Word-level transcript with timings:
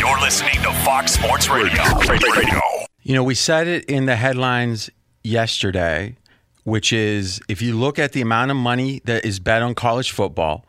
you're 0.00 0.20
listening 0.20 0.54
to 0.62 0.72
Fox 0.82 1.12
Sports 1.12 1.50
Radio. 1.50 1.82
Radio. 2.08 2.60
You 3.02 3.14
know, 3.14 3.22
we 3.22 3.34
said 3.34 3.68
it 3.68 3.84
in 3.84 4.06
the 4.06 4.16
headlines 4.16 4.88
yesterday, 5.22 6.16
which 6.64 6.90
is 6.90 7.38
if 7.48 7.60
you 7.60 7.78
look 7.78 7.98
at 7.98 8.12
the 8.12 8.22
amount 8.22 8.50
of 8.50 8.56
money 8.56 9.02
that 9.04 9.26
is 9.26 9.40
bet 9.40 9.60
on 9.60 9.74
college 9.74 10.10
football, 10.10 10.64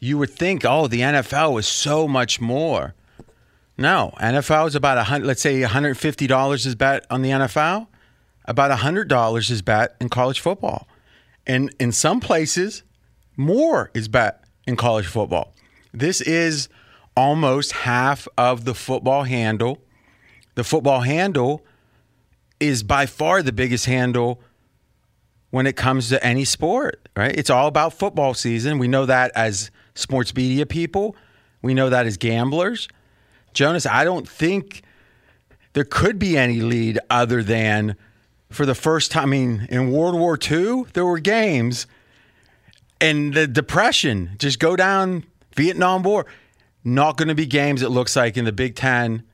you 0.00 0.18
would 0.18 0.28
think, 0.28 0.66
oh, 0.66 0.86
the 0.86 1.00
NFL 1.00 1.58
is 1.58 1.66
so 1.66 2.06
much 2.06 2.42
more. 2.42 2.94
No, 3.78 4.12
NFL 4.20 4.66
is 4.68 4.74
about 4.74 4.98
a 4.98 5.04
hundred. 5.04 5.28
Let's 5.28 5.40
say 5.40 5.62
one 5.62 5.70
hundred 5.70 5.96
fifty 5.96 6.26
dollars 6.26 6.66
is 6.66 6.74
bet 6.74 7.06
on 7.08 7.22
the 7.22 7.30
NFL. 7.30 7.86
About 8.44 8.70
hundred 8.78 9.08
dollars 9.08 9.50
is 9.50 9.62
bet 9.62 9.96
in 9.98 10.10
college 10.10 10.40
football, 10.40 10.86
and 11.46 11.74
in 11.80 11.90
some 11.90 12.20
places, 12.20 12.82
more 13.34 13.90
is 13.94 14.08
bet 14.08 14.44
in 14.66 14.76
college 14.76 15.06
football. 15.06 15.54
This 15.94 16.20
is 16.20 16.68
almost 17.16 17.72
half 17.72 18.26
of 18.36 18.64
the 18.64 18.74
football 18.74 19.24
handle. 19.24 19.78
The 20.54 20.64
football 20.64 21.00
handle 21.00 21.64
is 22.60 22.82
by 22.82 23.06
far 23.06 23.42
the 23.42 23.52
biggest 23.52 23.86
handle 23.86 24.40
when 25.50 25.66
it 25.66 25.76
comes 25.76 26.08
to 26.08 26.24
any 26.24 26.44
sport, 26.44 27.08
right? 27.16 27.34
It's 27.36 27.50
all 27.50 27.68
about 27.68 27.92
football 27.92 28.34
season. 28.34 28.78
We 28.78 28.88
know 28.88 29.06
that 29.06 29.30
as 29.34 29.70
sports 29.94 30.34
media 30.34 30.66
people, 30.66 31.16
we 31.62 31.74
know 31.74 31.90
that 31.90 32.06
as 32.06 32.16
gamblers. 32.16 32.88
Jonas, 33.52 33.86
I 33.86 34.04
don't 34.04 34.28
think 34.28 34.82
there 35.74 35.84
could 35.84 36.18
be 36.18 36.36
any 36.36 36.60
lead 36.60 36.98
other 37.08 37.42
than 37.42 37.96
for 38.50 38.66
the 38.66 38.74
first 38.74 39.12
time. 39.12 39.24
I 39.24 39.26
mean, 39.26 39.66
in 39.70 39.92
World 39.92 40.14
War 40.14 40.38
II, 40.38 40.84
there 40.92 41.04
were 41.04 41.20
games 41.20 41.86
and 43.00 43.34
the 43.34 43.46
depression 43.46 44.30
just 44.38 44.58
go 44.58 44.76
down 44.76 45.24
Vietnam 45.56 46.02
War 46.02 46.26
not 46.84 47.16
going 47.16 47.28
to 47.28 47.34
be 47.34 47.46
games, 47.46 47.82
it 47.82 47.88
looks 47.88 48.14
like, 48.14 48.36
in 48.36 48.44
the 48.44 48.52
Big 48.52 48.74
Ten 48.74 49.24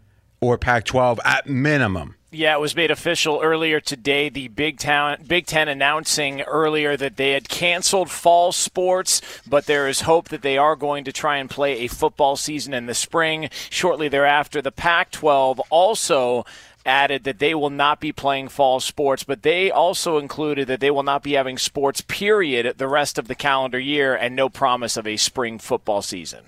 or 0.40 0.56
Pac 0.56 0.84
12 0.84 1.20
at 1.24 1.48
minimum. 1.48 2.14
Yeah, 2.32 2.54
it 2.54 2.60
was 2.60 2.76
made 2.76 2.92
official 2.92 3.40
earlier 3.42 3.80
today. 3.80 4.28
The 4.28 4.46
Big 4.46 4.78
Ten, 4.78 5.24
Big 5.26 5.46
Ten 5.46 5.66
announcing 5.66 6.42
earlier 6.42 6.96
that 6.96 7.16
they 7.16 7.32
had 7.32 7.48
canceled 7.48 8.08
fall 8.08 8.52
sports, 8.52 9.20
but 9.48 9.66
there 9.66 9.88
is 9.88 10.02
hope 10.02 10.28
that 10.28 10.42
they 10.42 10.56
are 10.56 10.76
going 10.76 11.02
to 11.04 11.12
try 11.12 11.38
and 11.38 11.50
play 11.50 11.80
a 11.80 11.88
football 11.88 12.36
season 12.36 12.72
in 12.72 12.86
the 12.86 12.94
spring. 12.94 13.50
Shortly 13.68 14.08
thereafter, 14.08 14.62
the 14.62 14.70
Pac 14.70 15.10
12 15.10 15.58
also 15.70 16.44
added 16.86 17.24
that 17.24 17.40
they 17.40 17.52
will 17.52 17.68
not 17.68 18.00
be 18.00 18.12
playing 18.12 18.48
fall 18.48 18.78
sports, 18.78 19.24
but 19.24 19.42
they 19.42 19.68
also 19.68 20.16
included 20.16 20.68
that 20.68 20.78
they 20.78 20.92
will 20.92 21.02
not 21.02 21.24
be 21.24 21.32
having 21.32 21.58
sports, 21.58 22.00
period, 22.00 22.78
the 22.78 22.88
rest 22.88 23.18
of 23.18 23.26
the 23.26 23.34
calendar 23.34 23.78
year, 23.78 24.14
and 24.14 24.36
no 24.36 24.48
promise 24.48 24.96
of 24.96 25.04
a 25.04 25.16
spring 25.16 25.58
football 25.58 26.00
season. 26.00 26.44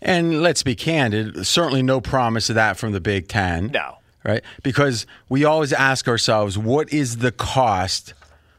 And 0.00 0.42
let's 0.42 0.62
be 0.62 0.74
candid, 0.74 1.46
certainly 1.46 1.82
no 1.82 2.00
promise 2.00 2.48
of 2.48 2.54
that 2.54 2.76
from 2.76 2.92
the 2.92 3.00
Big 3.00 3.28
Ten. 3.28 3.68
No. 3.68 3.96
Right? 4.24 4.42
Because 4.62 5.06
we 5.28 5.44
always 5.44 5.72
ask 5.72 6.06
ourselves, 6.06 6.58
what 6.58 6.92
is 6.92 7.18
the 7.18 7.32
cost? 7.32 8.14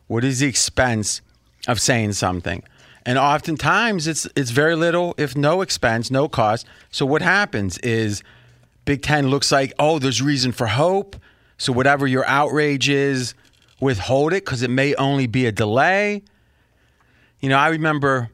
What 0.08 0.24
is 0.24 0.40
the 0.40 0.48
expense 0.48 1.22
of 1.68 1.80
saying 1.80 2.14
something? 2.14 2.64
And 3.06 3.18
oftentimes 3.18 4.08
it's 4.08 4.28
it's 4.36 4.52
very 4.52 4.76
little, 4.76 5.16
if 5.18 5.36
no 5.36 5.62
expense, 5.62 6.12
no 6.12 6.28
cost. 6.28 6.66
So 6.92 7.06
what 7.06 7.22
happens 7.22 7.78
is 7.80 8.24
Big 8.86 9.02
Ten 9.02 9.30
looks 9.30 9.52
like, 9.52 9.74
oh, 9.80 10.00
there's 10.00 10.22
reason 10.22 10.52
for 10.52 10.68
hope. 10.68 11.16
So 11.58 11.72
whatever 11.72 12.08
your 12.08 12.26
outrage 12.26 12.90
is, 12.90 13.34
withhold 13.80 14.34
it 14.34 14.46
because 14.46 14.64
it 14.64 14.70
may 14.70 14.96
only 14.96 15.28
be 15.28 15.46
a 15.46 15.52
delay. 15.52 16.24
You 17.40 17.50
know, 17.50 17.58
I 17.58 17.70
remember 17.70 18.30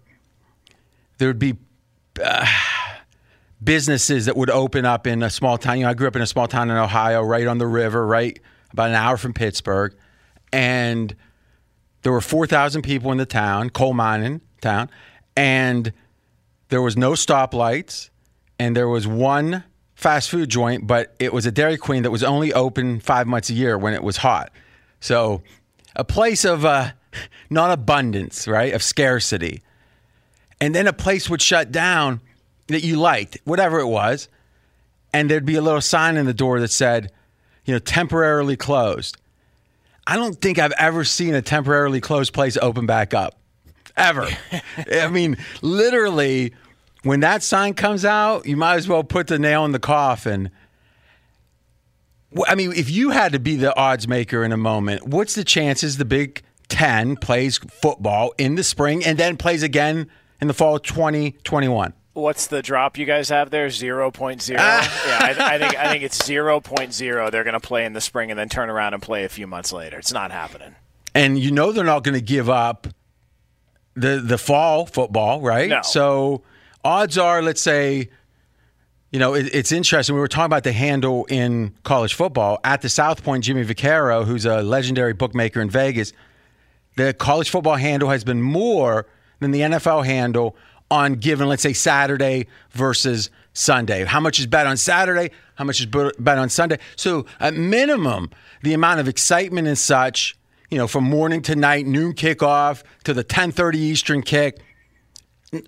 there 1.18 1.28
would 1.28 1.40
be. 1.40 1.58
Uh, 2.24 2.46
businesses 3.66 4.28
that 4.28 4.38
would 4.38 4.50
open 4.50 4.86
up 4.86 5.08
in 5.08 5.24
a 5.24 5.30
small 5.30 5.58
town. 5.58 5.80
You 5.80 5.84
know, 5.86 5.90
I 5.90 5.94
grew 5.94 6.08
up 6.08 6.16
in 6.16 6.22
a 6.22 6.28
small 6.28 6.48
town 6.48 6.70
in 6.70 6.78
Ohio, 6.78 7.22
right 7.22 7.48
on 7.48 7.58
the 7.58 7.68
river, 7.68 8.06
right 8.06 8.40
about 8.72 8.90
an 8.90 8.96
hour 8.96 9.18
from 9.18 9.34
Pittsburgh, 9.34 9.96
and 10.54 11.16
there 12.04 12.12
were 12.12 12.22
four 12.22 12.48
thousand 12.48 12.84
people 12.84 13.12
in 13.12 13.18
the 13.18 13.26
town, 13.26 13.70
coal 13.72 13.94
mining 13.94 14.42
town, 14.62 14.90
and 15.36 15.92
there 16.70 16.82
was 16.82 16.96
no 16.96 17.12
stoplights, 17.12 18.10
and 18.60 18.76
there 18.76 18.88
was 18.88 19.08
one 19.08 19.64
fast 19.96 20.30
food 20.30 20.50
joint, 20.50 20.86
but 20.86 21.16
it 21.20 21.34
was 21.34 21.46
a 21.46 21.52
Dairy 21.52 21.78
Queen 21.78 22.04
that 22.04 22.12
was 22.12 22.24
only 22.24 22.54
open 22.54 23.00
five 23.00 23.28
months 23.28 23.50
a 23.50 23.54
year 23.54 23.78
when 23.78 23.94
it 23.94 24.04
was 24.04 24.18
hot. 24.18 24.52
So, 25.00 25.42
a 25.96 26.04
place 26.04 26.46
of 26.46 26.66
uh, 26.66 26.92
non 27.50 27.72
abundance, 27.72 28.48
right, 28.48 28.74
of 28.74 28.84
scarcity, 28.84 29.62
and 30.62 30.76
then 30.76 30.88
a 30.88 30.94
place 30.94 31.30
would 31.30 31.42
shut 31.42 31.72
down 31.72 32.22
that 32.68 32.84
you 32.84 32.98
liked, 32.98 33.38
whatever 33.44 33.80
it 33.80 33.88
was, 33.88 34.28
and 35.14 35.30
there'd 35.30 35.46
be 35.46 35.56
a 35.56 35.62
little 35.62 35.82
sign 35.82 36.18
in 36.18 36.26
the 36.26 36.34
door 36.34 36.60
that 36.60 36.72
said, 36.72 37.12
you 37.66 37.74
know, 37.74 37.80
temporarily 37.80 38.58
closed. 38.58 39.18
I 40.08 40.16
don't 40.16 40.40
think 40.40 40.60
I've 40.60 40.74
ever 40.74 41.04
seen 41.04 41.34
a 41.34 41.42
temporarily 41.42 42.02
closed 42.02 42.34
place 42.34 42.58
open 42.58 42.86
back 42.86 43.14
up. 43.14 43.40
Ever. 43.98 44.28
I 44.92 45.08
mean, 45.08 45.38
literally, 45.62 46.54
when 47.04 47.22
that 47.22 47.44
sign 47.44 47.74
comes 47.74 48.06
out, 48.06 48.46
you 48.46 48.58
might 48.58 48.76
as 48.76 48.88
well 48.88 49.04
put 49.04 49.28
the 49.28 49.40
nail 49.40 49.66
in 49.66 49.72
the 49.72 49.80
coffin. 49.80 50.52
I 52.48 52.56
mean, 52.56 52.74
if 52.74 52.90
you 52.90 53.12
had 53.12 53.32
to 53.32 53.40
be 53.40 53.56
the 53.56 53.76
odds 53.78 54.08
maker 54.08 54.44
in 54.44 54.52
a 54.52 54.58
moment, 54.58 55.08
what's 55.08 55.36
the 55.36 55.44
chances 55.44 55.98
the 55.98 56.06
Big 56.06 56.44
Ten 56.68 57.16
plays 57.16 57.58
football 57.58 58.34
in 58.38 58.56
the 58.56 58.64
spring 58.64 59.06
and 59.06 59.18
then 59.18 59.38
plays 59.38 59.64
again 59.64 60.10
in 60.42 60.48
the 60.48 60.54
fall 60.54 60.76
of 60.76 60.82
2021? 60.82 61.94
What's 62.16 62.48
the 62.48 62.62
drop 62.62 62.98
you 62.98 63.06
guys 63.06 63.28
have 63.28 63.50
there? 63.50 63.68
0.0? 63.68 64.56
Ah. 64.58 65.04
yeah, 65.06 65.20
I, 65.22 65.56
I, 65.56 65.60
think 65.60 65.78
I 65.78 65.92
think 65.92 66.02
it's 66.02 66.18
0.0. 66.22 67.32
They're 67.32 67.44
going 67.44 67.54
to 67.54 67.60
play 67.60 67.84
in 67.84 67.92
the 67.92 68.00
spring 68.00 68.32
and 68.32 68.40
then 68.40 68.48
turn 68.48 68.70
around 68.70 68.94
and 68.94 69.04
play 69.04 69.26
a 69.26 69.30
few 69.30 69.48
months 69.48 69.74
later. 69.74 69.98
It's 69.98 70.14
not 70.14 70.32
happening. 70.32 70.76
And 71.14 71.38
you 71.38 71.52
know 71.52 71.74
they're 71.74 71.84
not 71.84 72.06
going 72.06 72.16
to 72.16 72.22
give 72.22 72.50
up 72.50 72.88
the 73.96 74.22
the 74.24 74.38
fall 74.38 74.86
football, 74.86 75.42
right? 75.42 75.68
No. 75.68 75.82
So 75.82 76.44
odds 76.86 77.18
are, 77.18 77.42
let's 77.42 77.62
say, 77.62 78.10
you 79.12 79.20
know, 79.20 79.34
it, 79.34 79.54
it's 79.54 79.74
interesting. 79.74 80.16
We 80.16 80.22
were 80.22 80.30
talking 80.30 80.46
about 80.46 80.64
the 80.64 80.72
handle 80.72 81.26
in 81.26 81.74
college 81.84 82.14
football 82.14 82.60
at 82.64 82.82
the 82.82 82.90
South 82.90 83.26
Point. 83.26 83.44
Jimmy 83.44 83.66
Vaccaro, 83.66 84.24
who's 84.24 84.46
a 84.46 84.62
legendary 84.62 85.14
bookmaker 85.14 85.60
in 85.60 85.70
Vegas, 85.70 86.14
the 86.96 87.14
college 87.14 87.50
football 87.50 87.76
handle 87.76 88.10
has 88.10 88.24
been 88.24 88.42
more 88.42 89.06
than 89.42 89.52
the 89.52 89.60
NFL 89.60 90.06
handle 90.06 90.56
on 90.92 91.16
given, 91.16 91.48
let's 91.48 91.64
say, 91.64 91.74
Saturday 91.74 92.48
versus 92.72 93.30
Sunday. 93.54 94.04
How 94.06 94.20
much 94.20 94.40
is 94.40 94.48
bet 94.48 94.68
on 94.68 94.78
Saturday? 94.78 95.32
How 95.56 95.64
much 95.64 95.80
is 95.80 95.86
bet 95.86 96.38
on 96.38 96.50
Sunday? 96.50 96.80
So, 96.96 97.26
at 97.40 97.54
minimum, 97.54 98.30
the 98.62 98.74
amount 98.74 99.00
of 99.00 99.08
excitement 99.08 99.68
and 99.68 99.78
such, 99.78 100.36
you 100.70 100.78
know, 100.78 100.88
from 100.88 101.06
morning 101.06 101.42
to 101.44 101.56
night, 101.56 101.86
noon 101.86 102.14
kickoff 102.14 102.84
to 103.06 103.14
the 103.14 103.24
10:30 103.24 103.76
Eastern 103.76 104.22
kick, 104.22 104.60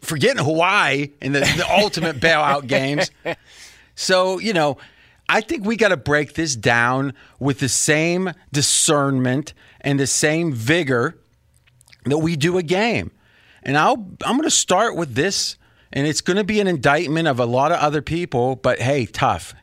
forgetting 0.02 0.44
Hawaii 0.44 1.12
and 1.22 1.34
the, 1.34 1.40
the 1.40 1.66
ultimate 1.70 2.18
bailout 2.20 2.68
games. 2.68 3.10
So, 3.96 4.38
you 4.40 4.54
know, 4.54 4.78
I 5.30 5.42
think 5.42 5.66
we 5.66 5.76
got 5.76 5.90
to 5.90 5.98
break 5.98 6.34
this 6.34 6.56
down 6.56 7.14
with 7.40 7.60
the 7.60 7.68
same 7.70 8.32
discernment 8.52 9.54
and 9.82 10.00
the 10.00 10.08
same 10.08 10.54
vigor 10.54 11.18
that 12.06 12.20
we 12.20 12.36
do 12.36 12.58
a 12.58 12.64
game. 12.64 13.12
And 13.64 13.78
I'll 13.78 14.08
I'm 14.24 14.38
going 14.38 14.44
to 14.44 14.52
start 14.52 14.96
with 14.96 15.16
this 15.16 15.58
and 15.92 16.06
it's 16.06 16.22
going 16.22 16.38
to 16.38 16.44
be 16.44 16.60
an 16.60 16.68
indictment 16.68 17.28
of 17.28 17.40
a 17.40 17.46
lot 17.46 17.72
of 17.72 17.80
other 17.80 18.02
people, 18.02 18.56
but 18.56 18.80
hey, 18.80 19.06
tough 19.06 19.54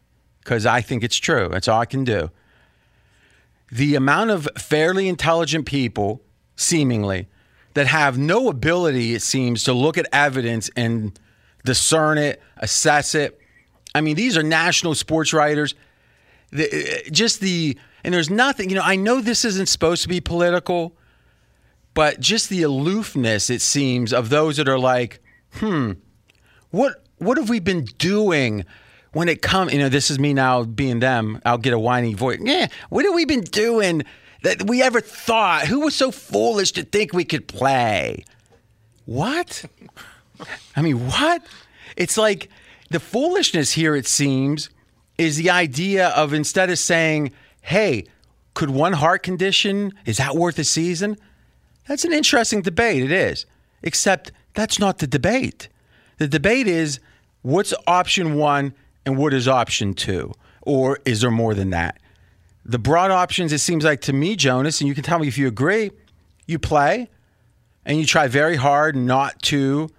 cuz 0.44 0.66
I 0.66 0.80
think 0.80 1.02
it's 1.02 1.16
true. 1.16 1.48
That's 1.50 1.68
all 1.68 1.80
I 1.80 1.86
can 1.86 2.04
do. 2.04 2.30
The 3.72 3.94
amount 3.94 4.30
of 4.30 4.48
fairly 4.56 5.08
intelligent 5.08 5.66
people 5.66 6.22
seemingly 6.56 7.28
that 7.74 7.86
have 7.88 8.16
no 8.16 8.48
ability 8.48 9.14
it 9.14 9.22
seems 9.22 9.64
to 9.64 9.72
look 9.72 9.98
at 9.98 10.06
evidence 10.12 10.70
and 10.76 11.18
discern 11.64 12.18
it, 12.18 12.40
assess 12.58 13.14
it. 13.14 13.38
I 13.94 14.00
mean, 14.00 14.16
these 14.16 14.36
are 14.36 14.42
national 14.42 14.94
sports 14.94 15.32
writers. 15.32 15.74
The, 16.50 16.68
eh, 16.72 17.08
just 17.10 17.40
the 17.40 17.76
and 18.04 18.12
there's 18.12 18.30
nothing, 18.30 18.68
you 18.68 18.76
know, 18.76 18.82
I 18.84 18.96
know 18.96 19.20
this 19.20 19.44
isn't 19.44 19.66
supposed 19.66 20.02
to 20.02 20.08
be 20.08 20.20
political, 20.20 20.94
but 21.94 22.20
just 22.20 22.48
the 22.48 22.62
aloofness, 22.62 23.50
it 23.50 23.62
seems, 23.62 24.12
of 24.12 24.28
those 24.28 24.56
that 24.56 24.68
are 24.68 24.78
like, 24.78 25.20
hmm, 25.54 25.92
what 26.70 27.04
what 27.18 27.38
have 27.38 27.48
we 27.48 27.60
been 27.60 27.84
doing 27.98 28.64
when 29.12 29.28
it 29.28 29.40
comes? 29.40 29.72
You 29.72 29.78
know, 29.78 29.88
this 29.88 30.10
is 30.10 30.18
me 30.18 30.34
now 30.34 30.64
being 30.64 31.00
them. 31.00 31.40
I'll 31.44 31.58
get 31.58 31.72
a 31.72 31.78
whiny 31.78 32.14
voice. 32.14 32.40
Yeah, 32.42 32.66
what 32.90 33.04
have 33.04 33.14
we 33.14 33.24
been 33.24 33.42
doing 33.42 34.02
that 34.42 34.68
we 34.68 34.82
ever 34.82 35.00
thought? 35.00 35.66
Who 35.68 35.80
was 35.80 35.94
so 35.94 36.10
foolish 36.10 36.72
to 36.72 36.82
think 36.82 37.12
we 37.12 37.24
could 37.24 37.46
play? 37.46 38.24
What? 39.06 39.64
I 40.76 40.82
mean, 40.82 41.06
what? 41.06 41.42
It's 41.96 42.18
like 42.18 42.48
the 42.90 43.00
foolishness 43.00 43.72
here, 43.72 43.94
it 43.94 44.06
seems, 44.06 44.70
is 45.16 45.36
the 45.36 45.50
idea 45.50 46.08
of 46.08 46.32
instead 46.32 46.70
of 46.70 46.78
saying, 46.78 47.32
hey, 47.62 48.04
could 48.54 48.70
one 48.70 48.94
heart 48.94 49.22
condition, 49.22 49.92
is 50.04 50.16
that 50.16 50.34
worth 50.34 50.58
a 50.58 50.64
season? 50.64 51.16
That's 51.86 52.04
an 52.04 52.12
interesting 52.12 52.62
debate. 52.62 53.02
It 53.02 53.12
is. 53.12 53.46
Except 53.82 54.32
that's 54.54 54.78
not 54.78 54.98
the 54.98 55.06
debate. 55.06 55.68
The 56.18 56.28
debate 56.28 56.66
is 56.66 57.00
what's 57.42 57.74
option 57.86 58.34
one 58.34 58.74
and 59.04 59.18
what 59.18 59.34
is 59.34 59.48
option 59.48 59.94
two? 59.94 60.32
Or 60.62 60.98
is 61.04 61.20
there 61.20 61.30
more 61.30 61.54
than 61.54 61.70
that? 61.70 61.98
The 62.64 62.78
broad 62.78 63.10
options, 63.10 63.52
it 63.52 63.58
seems 63.58 63.84
like 63.84 64.00
to 64.02 64.12
me, 64.12 64.36
Jonas, 64.36 64.80
and 64.80 64.88
you 64.88 64.94
can 64.94 65.04
tell 65.04 65.18
me 65.18 65.28
if 65.28 65.36
you 65.36 65.46
agree, 65.46 65.90
you 66.46 66.58
play 66.58 67.10
and 67.84 67.98
you 67.98 68.06
try 68.06 68.28
very 68.28 68.56
hard 68.56 68.96
not 68.96 69.40
to 69.42 69.90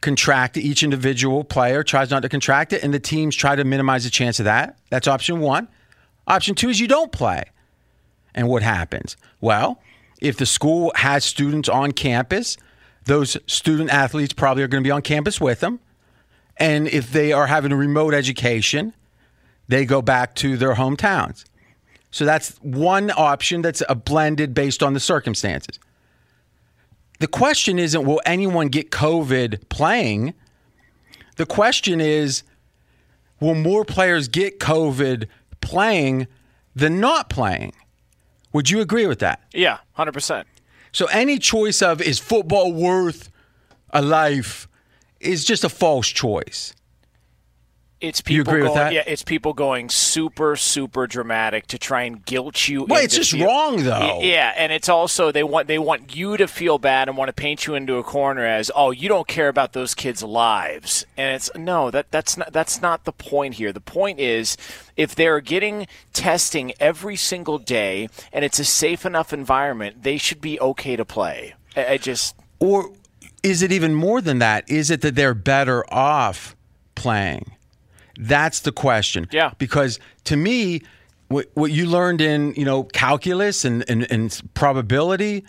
contract 0.00 0.56
each 0.56 0.82
individual 0.82 1.42
player 1.42 1.82
tries 1.82 2.10
not 2.10 2.20
to 2.20 2.28
contract 2.28 2.72
it 2.72 2.82
and 2.84 2.92
the 2.92 3.00
teams 3.00 3.34
try 3.34 3.56
to 3.56 3.64
minimize 3.64 4.04
the 4.04 4.10
chance 4.10 4.38
of 4.38 4.44
that 4.44 4.78
that's 4.90 5.08
option 5.08 5.40
one 5.40 5.66
option 6.28 6.54
two 6.54 6.68
is 6.68 6.78
you 6.78 6.86
don't 6.86 7.10
play 7.12 7.42
and 8.34 8.46
what 8.46 8.62
happens 8.62 9.16
well 9.40 9.80
if 10.28 10.36
the 10.36 10.46
school 10.46 10.92
has 10.96 11.24
students 11.24 11.68
on 11.68 11.92
campus 11.92 12.56
those 13.04 13.36
student 13.46 13.90
athletes 13.90 14.32
probably 14.32 14.62
are 14.62 14.68
going 14.68 14.82
to 14.82 14.86
be 14.86 14.92
on 14.92 15.02
campus 15.02 15.40
with 15.40 15.60
them 15.60 15.80
and 16.56 16.88
if 16.88 17.12
they 17.12 17.32
are 17.32 17.46
having 17.46 17.72
a 17.72 17.76
remote 17.76 18.14
education 18.14 18.92
they 19.68 19.84
go 19.84 20.02
back 20.02 20.34
to 20.34 20.56
their 20.56 20.74
hometowns 20.74 21.44
so 22.10 22.24
that's 22.24 22.56
one 22.58 23.10
option 23.10 23.62
that's 23.62 23.82
a 23.88 23.94
blended 23.94 24.54
based 24.54 24.82
on 24.82 24.94
the 24.94 25.00
circumstances 25.00 25.78
the 27.18 27.26
question 27.26 27.78
isn't 27.78 28.04
will 28.04 28.20
anyone 28.26 28.68
get 28.68 28.90
COVID 28.90 29.68
playing? 29.68 30.34
The 31.36 31.46
question 31.46 32.00
is 32.00 32.42
will 33.40 33.54
more 33.54 33.84
players 33.84 34.28
get 34.28 34.58
COVID 34.58 35.26
playing 35.60 36.26
than 36.74 37.00
not 37.00 37.30
playing? 37.30 37.72
Would 38.56 38.70
you 38.70 38.80
agree 38.80 39.06
with 39.06 39.18
that? 39.18 39.42
Yeah, 39.52 39.80
100%. 39.98 40.44
So 40.90 41.04
any 41.08 41.38
choice 41.38 41.82
of 41.82 42.00
is 42.00 42.18
football 42.18 42.72
worth 42.72 43.30
a 43.90 44.00
life 44.00 44.66
is 45.20 45.44
just 45.44 45.62
a 45.62 45.68
false 45.68 46.08
choice. 46.08 46.74
It's 47.98 48.20
people 48.20 48.34
you 48.36 48.40
agree 48.42 48.60
going, 48.60 48.64
with 48.64 48.74
that? 48.74 48.92
Yeah, 48.92 49.04
it's 49.06 49.22
people 49.22 49.54
going 49.54 49.88
super, 49.88 50.54
super 50.54 51.06
dramatic 51.06 51.66
to 51.68 51.78
try 51.78 52.02
and 52.02 52.22
guilt 52.24 52.68
you. 52.68 52.84
Well, 52.84 53.02
it's 53.02 53.16
just 53.16 53.32
feel- 53.32 53.46
wrong, 53.46 53.84
though. 53.84 54.20
Yeah, 54.20 54.52
and 54.54 54.70
it's 54.70 54.90
also 54.90 55.32
they 55.32 55.42
want 55.42 55.66
they 55.66 55.78
want 55.78 56.14
you 56.14 56.36
to 56.36 56.46
feel 56.46 56.76
bad 56.76 57.08
and 57.08 57.16
want 57.16 57.30
to 57.30 57.32
paint 57.32 57.66
you 57.66 57.74
into 57.74 57.96
a 57.96 58.02
corner 58.02 58.44
as 58.44 58.70
oh 58.76 58.90
you 58.90 59.08
don't 59.08 59.26
care 59.26 59.48
about 59.48 59.72
those 59.72 59.94
kids' 59.94 60.22
lives, 60.22 61.06
and 61.16 61.34
it's 61.34 61.50
no 61.56 61.90
that 61.90 62.10
that's 62.10 62.36
not 62.36 62.52
that's 62.52 62.82
not 62.82 63.04
the 63.04 63.12
point 63.12 63.54
here. 63.54 63.72
The 63.72 63.80
point 63.80 64.20
is 64.20 64.58
if 64.96 65.14
they're 65.14 65.40
getting 65.40 65.86
testing 66.12 66.74
every 66.78 67.16
single 67.16 67.58
day 67.58 68.10
and 68.30 68.44
it's 68.44 68.58
a 68.58 68.64
safe 68.66 69.06
enough 69.06 69.32
environment, 69.32 70.02
they 70.02 70.18
should 70.18 70.42
be 70.42 70.60
okay 70.60 70.96
to 70.96 71.04
play. 71.06 71.54
I, 71.74 71.86
I 71.86 71.96
just 71.96 72.36
Or 72.58 72.90
is 73.42 73.62
it 73.62 73.72
even 73.72 73.94
more 73.94 74.20
than 74.20 74.38
that? 74.40 74.68
Is 74.70 74.90
it 74.90 75.00
that 75.00 75.14
they're 75.14 75.34
better 75.34 75.82
off 75.92 76.54
playing? 76.94 77.52
That's 78.18 78.60
the 78.60 78.72
question. 78.72 79.28
Yeah. 79.30 79.52
Because 79.58 79.98
to 80.24 80.36
me, 80.36 80.82
what, 81.28 81.46
what 81.54 81.70
you 81.70 81.86
learned 81.86 82.20
in 82.20 82.54
you 82.54 82.64
know 82.64 82.84
calculus 82.84 83.64
and, 83.64 83.84
and, 83.88 84.10
and 84.10 84.40
probability, 84.54 85.44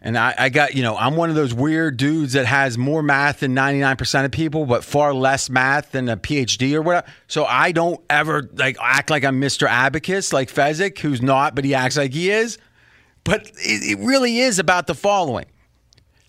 and 0.00 0.16
I, 0.16 0.34
I 0.38 0.48
got 0.48 0.74
you 0.74 0.82
know 0.82 0.96
I'm 0.96 1.16
one 1.16 1.28
of 1.30 1.36
those 1.36 1.52
weird 1.52 1.96
dudes 1.96 2.34
that 2.34 2.46
has 2.46 2.78
more 2.78 3.02
math 3.02 3.40
than 3.40 3.54
99% 3.54 4.24
of 4.24 4.30
people, 4.30 4.64
but 4.64 4.84
far 4.84 5.12
less 5.12 5.50
math 5.50 5.92
than 5.92 6.08
a 6.08 6.16
PhD 6.16 6.74
or 6.74 6.82
whatever. 6.82 7.06
So 7.26 7.44
I 7.44 7.72
don't 7.72 8.00
ever 8.08 8.48
like 8.54 8.76
act 8.80 9.10
like 9.10 9.24
I'm 9.24 9.40
Mr. 9.40 9.68
Abacus 9.68 10.32
like 10.32 10.52
Fezzik, 10.52 10.98
who's 10.98 11.20
not, 11.20 11.54
but 11.54 11.64
he 11.64 11.74
acts 11.74 11.96
like 11.96 12.12
he 12.12 12.30
is. 12.30 12.58
But 13.24 13.46
it, 13.56 13.98
it 13.98 13.98
really 13.98 14.38
is 14.38 14.58
about 14.58 14.86
the 14.86 14.94
following: 14.94 15.46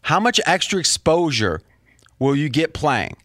How 0.02 0.20
much 0.20 0.42
extra 0.46 0.80
exposure 0.80 1.62
will 2.18 2.36
you 2.36 2.50
get 2.50 2.74
playing? 2.74 3.16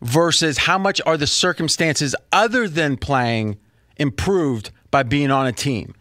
Versus 0.00 0.58
how 0.58 0.78
much 0.78 1.00
are 1.06 1.16
the 1.16 1.26
circumstances 1.26 2.14
other 2.32 2.68
than 2.68 2.96
playing 2.96 3.58
improved 3.96 4.70
by 4.90 5.02
being 5.02 5.30
on 5.30 5.46
a 5.46 5.52
team. 5.52 5.94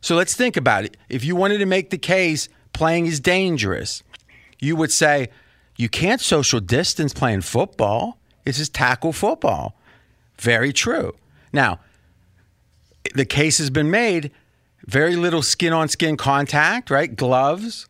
So 0.00 0.16
let's 0.16 0.34
think 0.34 0.56
about 0.56 0.84
it. 0.84 0.96
If 1.08 1.24
you 1.24 1.36
wanted 1.36 1.58
to 1.58 1.66
make 1.66 1.90
the 1.90 1.98
case 1.98 2.48
playing 2.72 3.06
is 3.06 3.20
dangerous, 3.20 4.02
you 4.58 4.76
would 4.76 4.92
say 4.92 5.28
you 5.76 5.88
can't 5.88 6.20
social 6.20 6.60
distance 6.60 7.12
playing 7.12 7.42
football. 7.42 8.18
It's 8.44 8.58
just 8.58 8.74
tackle 8.74 9.12
football. 9.12 9.76
Very 10.38 10.72
true. 10.72 11.14
Now, 11.52 11.80
the 13.14 13.24
case 13.24 13.58
has 13.58 13.70
been 13.70 13.90
made 13.90 14.30
very 14.86 15.16
little 15.16 15.42
skin 15.42 15.72
on 15.72 15.88
skin 15.88 16.16
contact, 16.16 16.90
right? 16.90 17.14
Gloves, 17.14 17.86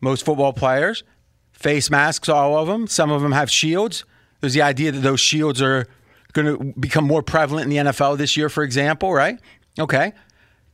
most 0.00 0.24
football 0.24 0.52
players, 0.52 1.04
face 1.52 1.90
masks, 1.90 2.28
all 2.28 2.56
of 2.56 2.68
them. 2.68 2.86
Some 2.86 3.10
of 3.10 3.22
them 3.22 3.32
have 3.32 3.50
shields. 3.50 4.04
There's 4.42 4.54
the 4.54 4.62
idea 4.62 4.90
that 4.90 5.00
those 5.00 5.20
shields 5.20 5.62
are 5.62 5.86
going 6.32 6.46
to 6.46 6.80
become 6.80 7.04
more 7.04 7.22
prevalent 7.22 7.64
in 7.64 7.70
the 7.70 7.92
NFL 7.92 8.18
this 8.18 8.36
year, 8.36 8.48
for 8.48 8.64
example, 8.64 9.12
right? 9.12 9.38
Okay. 9.78 10.12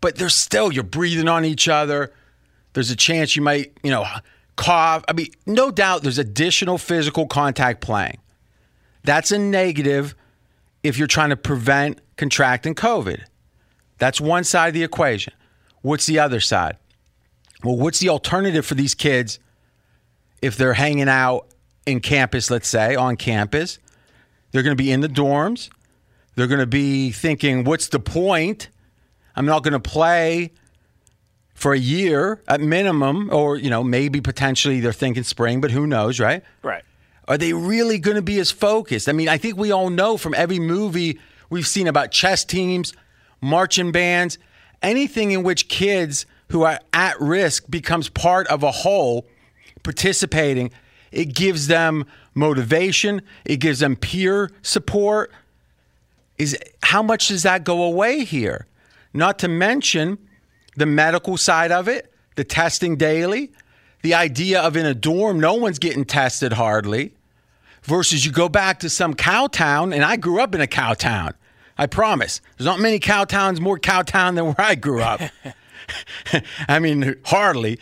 But 0.00 0.16
there's 0.16 0.34
still, 0.34 0.72
you're 0.72 0.84
breathing 0.84 1.28
on 1.28 1.44
each 1.44 1.68
other. 1.68 2.12
There's 2.72 2.90
a 2.90 2.96
chance 2.96 3.36
you 3.36 3.42
might, 3.42 3.76
you 3.82 3.90
know, 3.90 4.06
cough. 4.56 5.04
I 5.06 5.12
mean, 5.12 5.28
no 5.44 5.70
doubt 5.70 6.02
there's 6.02 6.18
additional 6.18 6.78
physical 6.78 7.26
contact 7.26 7.82
playing. 7.82 8.16
That's 9.04 9.32
a 9.32 9.38
negative 9.38 10.14
if 10.82 10.96
you're 10.96 11.06
trying 11.06 11.30
to 11.30 11.36
prevent 11.36 12.00
contracting 12.16 12.74
COVID. 12.74 13.22
That's 13.98 14.18
one 14.18 14.44
side 14.44 14.68
of 14.68 14.74
the 14.74 14.82
equation. 14.82 15.34
What's 15.82 16.06
the 16.06 16.20
other 16.20 16.40
side? 16.40 16.78
Well, 17.62 17.76
what's 17.76 17.98
the 17.98 18.08
alternative 18.08 18.64
for 18.64 18.76
these 18.76 18.94
kids 18.94 19.38
if 20.40 20.56
they're 20.56 20.72
hanging 20.72 21.08
out 21.08 21.48
in 21.90 22.00
campus, 22.00 22.50
let's 22.50 22.68
say, 22.68 22.94
on 22.94 23.16
campus. 23.16 23.78
They're 24.50 24.62
going 24.62 24.76
to 24.76 24.82
be 24.82 24.90
in 24.92 25.00
the 25.00 25.08
dorms. 25.08 25.70
They're 26.34 26.46
going 26.46 26.60
to 26.60 26.66
be 26.66 27.10
thinking, 27.10 27.64
what's 27.64 27.88
the 27.88 28.00
point? 28.00 28.68
I'm 29.34 29.46
not 29.46 29.62
going 29.62 29.72
to 29.72 29.80
play 29.80 30.52
for 31.54 31.72
a 31.72 31.78
year 31.78 32.40
at 32.46 32.60
minimum, 32.60 33.30
or, 33.32 33.56
you 33.56 33.68
know, 33.68 33.82
maybe 33.82 34.20
potentially 34.20 34.80
they're 34.80 34.92
thinking 34.92 35.24
spring, 35.24 35.60
but 35.60 35.72
who 35.72 35.86
knows, 35.86 36.20
right? 36.20 36.44
Right. 36.62 36.84
Are 37.26 37.36
they 37.36 37.52
really 37.52 37.98
going 37.98 38.14
to 38.14 38.22
be 38.22 38.38
as 38.38 38.50
focused? 38.50 39.08
I 39.08 39.12
mean, 39.12 39.28
I 39.28 39.36
think 39.36 39.56
we 39.56 39.72
all 39.72 39.90
know 39.90 40.16
from 40.16 40.34
every 40.34 40.60
movie 40.60 41.18
we've 41.50 41.66
seen 41.66 41.88
about 41.88 42.12
chess 42.12 42.44
teams, 42.44 42.92
marching 43.40 43.90
bands, 43.90 44.38
anything 44.82 45.32
in 45.32 45.42
which 45.42 45.68
kids 45.68 46.26
who 46.50 46.62
are 46.62 46.78
at 46.92 47.20
risk 47.20 47.64
becomes 47.68 48.08
part 48.08 48.46
of 48.46 48.62
a 48.62 48.70
whole 48.70 49.26
participating, 49.82 50.70
it 51.12 51.34
gives 51.34 51.66
them 51.66 52.04
motivation, 52.34 53.22
it 53.44 53.56
gives 53.56 53.80
them 53.80 53.96
peer 53.96 54.50
support. 54.62 55.32
Is 56.36 56.56
how 56.82 57.02
much 57.02 57.28
does 57.28 57.42
that 57.42 57.64
go 57.64 57.82
away 57.82 58.24
here? 58.24 58.66
Not 59.12 59.38
to 59.40 59.48
mention 59.48 60.18
the 60.76 60.86
medical 60.86 61.36
side 61.36 61.72
of 61.72 61.88
it, 61.88 62.12
the 62.36 62.44
testing 62.44 62.96
daily, 62.96 63.50
the 64.02 64.14
idea 64.14 64.60
of 64.60 64.76
in 64.76 64.86
a 64.86 64.94
dorm, 64.94 65.40
no 65.40 65.54
one's 65.54 65.78
getting 65.78 66.04
tested 66.04 66.52
hardly, 66.52 67.14
versus 67.82 68.24
you 68.24 68.30
go 68.30 68.48
back 68.48 68.78
to 68.80 68.88
some 68.88 69.14
cow 69.14 69.48
town, 69.48 69.92
and 69.92 70.04
I 70.04 70.16
grew 70.16 70.40
up 70.40 70.54
in 70.54 70.60
a 70.60 70.68
cow 70.68 70.94
town. 70.94 71.34
I 71.76 71.86
promise. 71.86 72.40
There's 72.56 72.66
not 72.66 72.80
many 72.80 72.98
cow 72.98 73.24
towns 73.24 73.60
more 73.60 73.78
cow 73.78 74.02
town 74.02 74.34
than 74.36 74.46
where 74.46 74.60
I 74.60 74.74
grew 74.74 75.00
up. 75.00 75.20
I 76.68 76.78
mean, 76.78 77.16
hardly. 77.24 77.78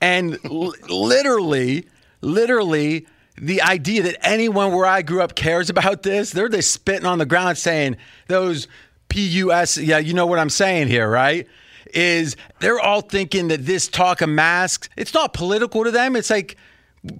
And 0.00 0.38
l- 0.44 0.74
literally, 0.88 1.86
literally, 2.20 3.06
the 3.36 3.62
idea 3.62 4.02
that 4.02 4.26
anyone 4.26 4.72
where 4.72 4.86
I 4.86 5.02
grew 5.02 5.22
up 5.22 5.34
cares 5.34 5.70
about 5.70 6.02
this, 6.02 6.30
they're 6.30 6.48
just 6.48 6.72
spitting 6.72 7.06
on 7.06 7.18
the 7.18 7.26
ground 7.26 7.58
saying 7.58 7.96
those 8.26 8.68
PUS, 9.08 9.78
yeah, 9.78 9.98
you 9.98 10.14
know 10.14 10.26
what 10.26 10.38
I'm 10.38 10.50
saying 10.50 10.88
here, 10.88 11.08
right? 11.08 11.46
Is 11.94 12.36
they're 12.60 12.80
all 12.80 13.00
thinking 13.00 13.48
that 13.48 13.64
this 13.64 13.88
talk 13.88 14.20
of 14.20 14.28
masks, 14.28 14.88
it's 14.96 15.14
not 15.14 15.32
political 15.32 15.84
to 15.84 15.90
them. 15.90 16.16
It's 16.16 16.30
like 16.30 16.56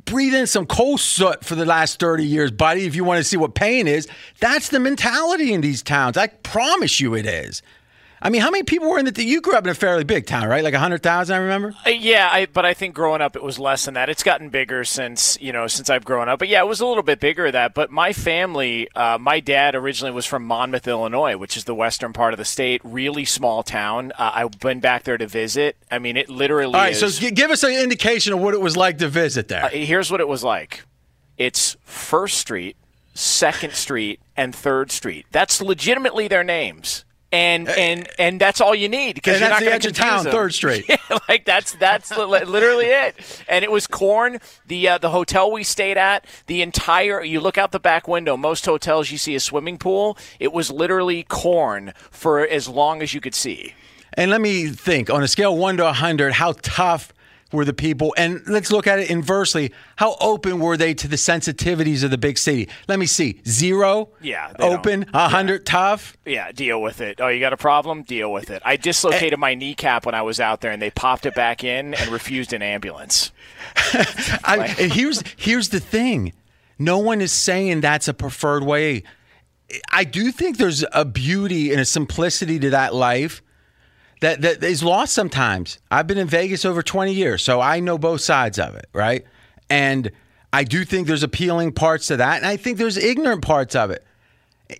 breathe 0.04 0.34
in 0.34 0.46
some 0.46 0.66
coal 0.66 0.98
soot 0.98 1.44
for 1.44 1.54
the 1.54 1.64
last 1.64 2.00
30 2.00 2.24
years, 2.24 2.50
buddy, 2.50 2.84
if 2.84 2.94
you 2.94 3.04
want 3.04 3.18
to 3.18 3.24
see 3.24 3.36
what 3.36 3.54
pain 3.54 3.86
is. 3.86 4.08
That's 4.40 4.68
the 4.68 4.80
mentality 4.80 5.52
in 5.52 5.60
these 5.60 5.82
towns. 5.82 6.16
I 6.16 6.26
promise 6.26 7.00
you 7.00 7.14
it 7.14 7.26
is. 7.26 7.62
I 8.20 8.30
mean, 8.30 8.40
how 8.40 8.50
many 8.50 8.64
people 8.64 8.90
were 8.90 8.98
in 8.98 9.04
the? 9.04 9.25
You 9.25 9.40
grew 9.40 9.54
up 9.54 9.64
in 9.64 9.70
a 9.70 9.75
fairly 9.75 10.04
big 10.04 10.26
town, 10.26 10.48
right? 10.48 10.64
Like 10.64 10.75
hundred 10.75 11.02
thousand, 11.02 11.37
I 11.37 11.38
remember. 11.38 11.75
Uh, 11.87 11.90
yeah, 11.90 12.28
I, 12.30 12.46
but 12.46 12.64
I 12.64 12.75
think 12.75 12.94
growing 12.94 13.20
up 13.20 13.37
it 13.37 13.42
was 13.42 13.58
less 13.58 13.84
than 13.84 13.94
that. 13.94 14.08
It's 14.08 14.22
gotten 14.22 14.48
bigger 14.48 14.84
since 14.84 15.38
you 15.40 15.52
know 15.52 15.66
since 15.66 15.88
I've 15.88 16.04
grown 16.04 16.28
up. 16.28 16.38
But 16.38 16.48
yeah, 16.48 16.60
it 16.60 16.66
was 16.66 16.80
a 16.80 16.87
little 16.87 17.02
bit 17.02 17.20
bigger 17.20 17.50
that. 17.50 17.75
But 17.75 17.90
my 17.90 18.12
family, 18.12 18.88
uh, 18.94 19.18
my 19.18 19.40
dad 19.40 19.75
originally 19.75 20.12
was 20.12 20.26
from 20.26 20.44
Monmouth, 20.44 20.88
Illinois, 20.88 21.37
which 21.37 21.56
is 21.56 21.64
the 21.64 21.75
western 21.75 22.12
part 22.12 22.34
of 22.34 22.38
the 22.38 22.44
state. 22.44 22.80
Really 22.84 23.25
small 23.25 23.62
town. 23.62 24.12
Uh, 24.18 24.32
I've 24.34 24.58
been 24.58 24.80
back 24.80 25.04
there 25.04 25.18
to 25.18 25.26
visit. 25.26 25.76
I 25.90 25.98
mean, 25.98 26.16
it 26.16 26.28
literally. 26.28 26.75
All 26.75 26.80
right, 26.80 26.92
is, 26.92 27.00
so 27.00 27.08
g- 27.08 27.30
give 27.30 27.50
us 27.50 27.62
an 27.62 27.72
indication 27.72 28.32
of 28.32 28.40
what 28.40 28.54
it 28.54 28.60
was 28.60 28.76
like 28.76 28.98
to 28.98 29.08
visit 29.08 29.48
there. 29.48 29.64
Uh, 29.64 29.68
here's 29.68 30.10
what 30.10 30.20
it 30.20 30.28
was 30.28 30.42
like. 30.42 30.84
It's 31.37 31.76
First 31.84 32.38
Street, 32.38 32.76
Second 33.14 33.75
Street, 33.75 34.20
and 34.37 34.52
Third 34.52 34.90
Street. 34.90 35.26
That's 35.30 35.62
legitimately 35.62 36.26
their 36.26 36.42
names. 36.42 37.04
And 37.30 37.68
and 37.68 38.08
and 38.18 38.40
that's 38.40 38.61
all 38.61 38.75
you 38.75 38.88
need 38.88 39.14
because 39.16 39.38
you're 39.38 39.49
that's 39.50 39.50
not 39.50 39.58
the 39.61 39.64
going 39.66 39.75
edge 39.75 39.82
to 39.82 39.88
of 39.90 39.97
town, 39.97 40.25
them. 40.25 40.32
Third 40.32 40.54
Street. 40.54 40.87
Yeah, 40.88 41.18
like 41.28 41.44
that's 41.44 41.75
that's 41.75 42.16
literally 42.16 42.87
it. 42.87 43.44
And 43.49 43.64
it 43.64 43.70
was 43.70 43.87
corn. 43.87 44.38
The 44.66 44.88
uh, 44.88 44.99
the 44.99 45.11
hotel 45.11 45.52
we 45.52 45.62
stayed 45.62 45.99
at, 45.99 46.25
the 46.47 46.62
entire 46.62 47.23
you 47.23 47.40
look 47.40 47.58
out 47.58 47.73
the 47.73 47.80
back 47.80 48.08
window. 48.08 48.37
Most 48.38 48.64
hotels 48.64 49.11
you 49.11 49.18
see 49.18 49.35
a 49.35 49.40
swimming 49.40 49.76
pool. 49.76 50.16
It 50.40 50.54
was 50.54 50.70
literally 50.70 51.25
corn 51.25 51.92
for 52.11 52.40
as 52.40 52.66
long 52.66 53.02
as 53.02 53.12
you 53.12 53.20
could 53.20 53.35
see. 53.35 53.75
And 54.14 54.30
let 54.30 54.40
me 54.40 54.68
think 54.68 55.11
on 55.11 55.23
a 55.23 55.28
scale 55.28 55.52
of 55.52 55.58
one 55.58 55.76
to 55.76 55.85
100, 55.85 56.32
how 56.32 56.52
tough 56.62 57.12
were 57.52 57.64
the 57.64 57.72
people? 57.72 58.14
And 58.16 58.42
let's 58.46 58.70
look 58.70 58.86
at 58.86 58.98
it 58.98 59.10
inversely. 59.10 59.72
How 59.96 60.16
open 60.20 60.60
were 60.60 60.76
they 60.76 60.94
to 60.94 61.08
the 61.08 61.16
sensitivities 61.16 62.04
of 62.04 62.10
the 62.10 62.18
big 62.18 62.38
city? 62.38 62.68
Let 62.88 62.98
me 62.98 63.06
see. 63.06 63.40
Zero? 63.46 64.10
Yeah, 64.20 64.52
Open? 64.58 65.04
A 65.14 65.22
100 65.22 65.64
tough? 65.64 66.16
Yeah, 66.24 66.52
deal 66.52 66.80
with 66.82 67.00
it. 67.00 67.20
Oh, 67.20 67.28
you 67.28 67.40
got 67.40 67.52
a 67.52 67.56
problem? 67.56 68.02
Deal 68.02 68.32
with 68.32 68.50
it. 68.50 68.62
I 68.64 68.76
dislocated 68.76 69.38
my 69.38 69.54
kneecap 69.54 70.04
when 70.06 70.14
I 70.14 70.22
was 70.22 70.40
out 70.40 70.60
there, 70.60 70.72
and 70.72 70.80
they 70.80 70.90
popped 70.90 71.26
it 71.26 71.34
back 71.34 71.64
in 71.64 71.94
and 71.94 72.10
refused 72.10 72.52
an 72.52 72.62
ambulance. 72.62 73.32
I, 74.44 74.74
and 74.78 74.92
here's 74.92 75.22
here's 75.36 75.70
the 75.70 75.80
thing. 75.80 76.32
No 76.78 76.98
one 76.98 77.20
is 77.20 77.32
saying 77.32 77.80
that's 77.80 78.08
a 78.08 78.14
preferred 78.14 78.62
way. 78.62 79.02
I 79.90 80.04
do 80.04 80.30
think 80.32 80.56
there's 80.56 80.84
a 80.92 81.04
beauty 81.04 81.72
and 81.72 81.80
a 81.80 81.84
simplicity 81.84 82.58
to 82.60 82.70
that 82.70 82.94
life 82.94 83.42
that 84.20 84.40
that 84.42 84.62
is 84.62 84.82
lost 84.82 85.12
sometimes. 85.12 85.78
I've 85.90 86.06
been 86.06 86.18
in 86.18 86.26
Vegas 86.26 86.64
over 86.64 86.82
20 86.82 87.12
years, 87.12 87.42
so 87.42 87.60
I 87.60 87.80
know 87.80 87.98
both 87.98 88.20
sides 88.20 88.58
of 88.58 88.75
it, 88.75 88.87
right? 88.92 89.25
And 89.70 90.10
I 90.52 90.64
do 90.64 90.84
think 90.84 91.06
there's 91.06 91.22
appealing 91.22 91.72
parts 91.72 92.08
to 92.08 92.16
that, 92.16 92.38
and 92.38 92.46
I 92.46 92.56
think 92.56 92.78
there's 92.78 92.96
ignorant 92.96 93.42
parts 93.42 93.75
of 93.75 93.90
it. 93.90 94.04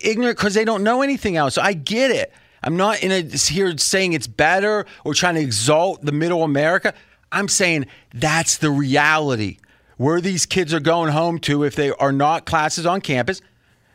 Ignorant 0.01 0.37
because 0.37 0.55
they 0.55 0.65
don't 0.65 0.83
know 0.83 1.03
anything 1.03 1.37
else. 1.37 1.55
So 1.55 1.63
I 1.63 1.73
get 1.73 2.11
it. 2.11 2.33
I'm 2.63 2.77
not 2.77 3.03
in 3.03 3.13
a, 3.13 3.23
here 3.23 3.77
saying 3.79 4.13
it's 4.13 4.27
better 4.27 4.87
or 5.05 5.15
trying 5.15 5.37
to 5.37 5.41
exalt 5.41 6.03
the 6.03 6.13
middle 6.13 6.43
America. 6.43 6.93
I'm 7.31 7.49
saying 7.49 7.87
that's 8.13 8.59
the 8.59 8.71
reality 8.71 9.59
where 9.97 10.21
these 10.21 10.47
kids 10.47 10.73
are 10.75 10.81
going 10.81 11.13
home 11.13 11.39
to 11.41 11.65
if 11.65 11.75
they 11.75 11.91
are 11.93 12.13
not 12.13 12.47
classes 12.47 12.87
on 12.87 13.01
campus. 13.01 13.41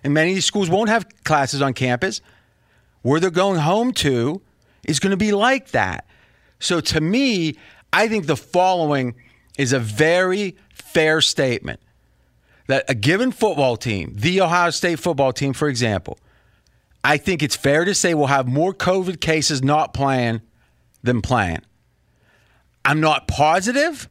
And 0.03 0.13
many 0.13 0.31
of 0.31 0.35
these 0.35 0.45
schools 0.45 0.69
won't 0.69 0.89
have 0.89 1.07
classes 1.23 1.62
on 1.62 1.73
campus. 1.73 2.21
Where 3.01 3.19
they're 3.19 3.31
going 3.31 3.59
home 3.59 3.91
to 3.93 4.41
is 4.87 4.99
going 4.99 5.11
to 5.11 5.17
be 5.17 5.31
like 5.31 5.71
that. 5.71 6.05
So 6.59 6.79
to 6.79 7.01
me, 7.01 7.57
I 7.91 8.07
think 8.07 8.25
the 8.25 8.37
following 8.37 9.15
is 9.57 9.73
a 9.73 9.79
very 9.79 10.55
fair 10.73 11.21
statement 11.21 11.79
that 12.67 12.85
a 12.87 12.95
given 12.95 13.31
football 13.31 13.77
team, 13.77 14.13
the 14.15 14.41
Ohio 14.41 14.69
State 14.69 14.99
football 14.99 15.33
team, 15.33 15.53
for 15.53 15.67
example, 15.67 16.17
I 17.03 17.17
think 17.17 17.43
it's 17.43 17.55
fair 17.55 17.83
to 17.83 17.93
say 17.93 18.13
we'll 18.13 18.27
have 18.27 18.47
more 18.47 18.73
COVID 18.73 19.19
cases 19.19 19.61
not 19.61 19.93
playing 19.93 20.41
than 21.03 21.21
playing. 21.21 21.61
I'm 22.85 23.01
not 23.01 23.27
positive. 23.27 24.07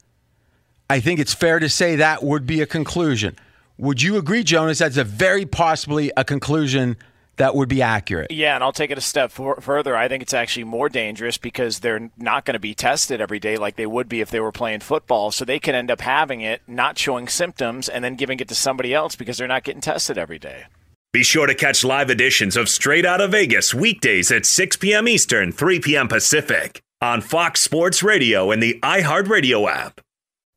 I 0.91 1.01
think 1.01 1.19
it's 1.19 1.33
fair 1.33 1.59
to 1.59 1.69
say 1.69 1.97
that 1.97 2.23
would 2.23 2.47
be 2.47 2.61
a 2.61 2.67
conclusion. 2.67 3.37
Would 3.79 4.03
you 4.03 4.17
agree, 4.17 4.45
Jonas? 4.45 4.79
That's 4.79 4.99
a 4.99 5.05
very 5.05 5.47
possibly 5.47 6.13
a 6.17 6.25
conclusion 6.25 6.97
that 7.37 7.55
would 7.55 7.69
be 7.69 7.83
accurate. 7.83 8.31
Yeah, 8.31 8.55
and 8.55 8.63
I'll 8.63 8.73
take 8.73 8.91
it 8.91 8.99
a 8.99 9.03
step 9.03 9.31
for- 9.33 9.61
further. 9.61 9.97
I 9.97 10.09
think 10.09 10.23
it's 10.23 10.35
actually 10.35 10.65
more 10.65 10.89
dangerous 10.89 11.39
because 11.39 11.81
they're 11.81 12.11
not 12.17 12.45
going 12.45 12.55
to 12.55 12.61
be 12.61 12.75
tested 12.75 13.21
every 13.21 13.39
day 13.39 13.57
like 13.57 13.77
they 13.77 13.87
would 13.87 14.09
be 14.09 14.21
if 14.21 14.31
they 14.31 14.41
were 14.41 14.53
playing 14.53 14.81
football. 14.81 15.31
So 15.31 15.45
they 15.45 15.59
could 15.59 15.75
end 15.75 15.91
up 15.91 16.01
having 16.01 16.41
it, 16.41 16.63
not 16.67 16.99
showing 16.99 17.29
symptoms, 17.29 17.89
and 17.89 18.05
then 18.05 18.17
giving 18.17 18.39
it 18.41 18.49
to 18.49 18.55
somebody 18.55 18.93
else 18.95 19.17
because 19.17 19.39
they're 19.39 19.49
not 19.49 19.65
getting 19.65 19.81
tested 19.81 20.19
every 20.19 20.39
day. 20.39 20.65
Be 21.13 21.23
sure 21.23 21.47
to 21.47 21.55
catch 21.55 21.85
live 21.85 22.09
editions 22.09 22.57
of 22.57 22.69
Straight 22.71 23.05
Outta 23.05 23.29
Vegas 23.29 23.75
weekdays 23.75 24.31
at 24.31 24.47
6 24.47 24.77
p.m. 24.77 25.07
Eastern, 25.07 25.53
3 25.53 25.81
p.m. 25.81 26.09
Pacific 26.09 26.81
on 27.03 27.21
Fox 27.21 27.61
Sports 27.61 28.03
Radio 28.03 28.51
and 28.51 28.63
the 28.63 28.79
iHeartRadio 28.83 29.71
app. 29.71 30.01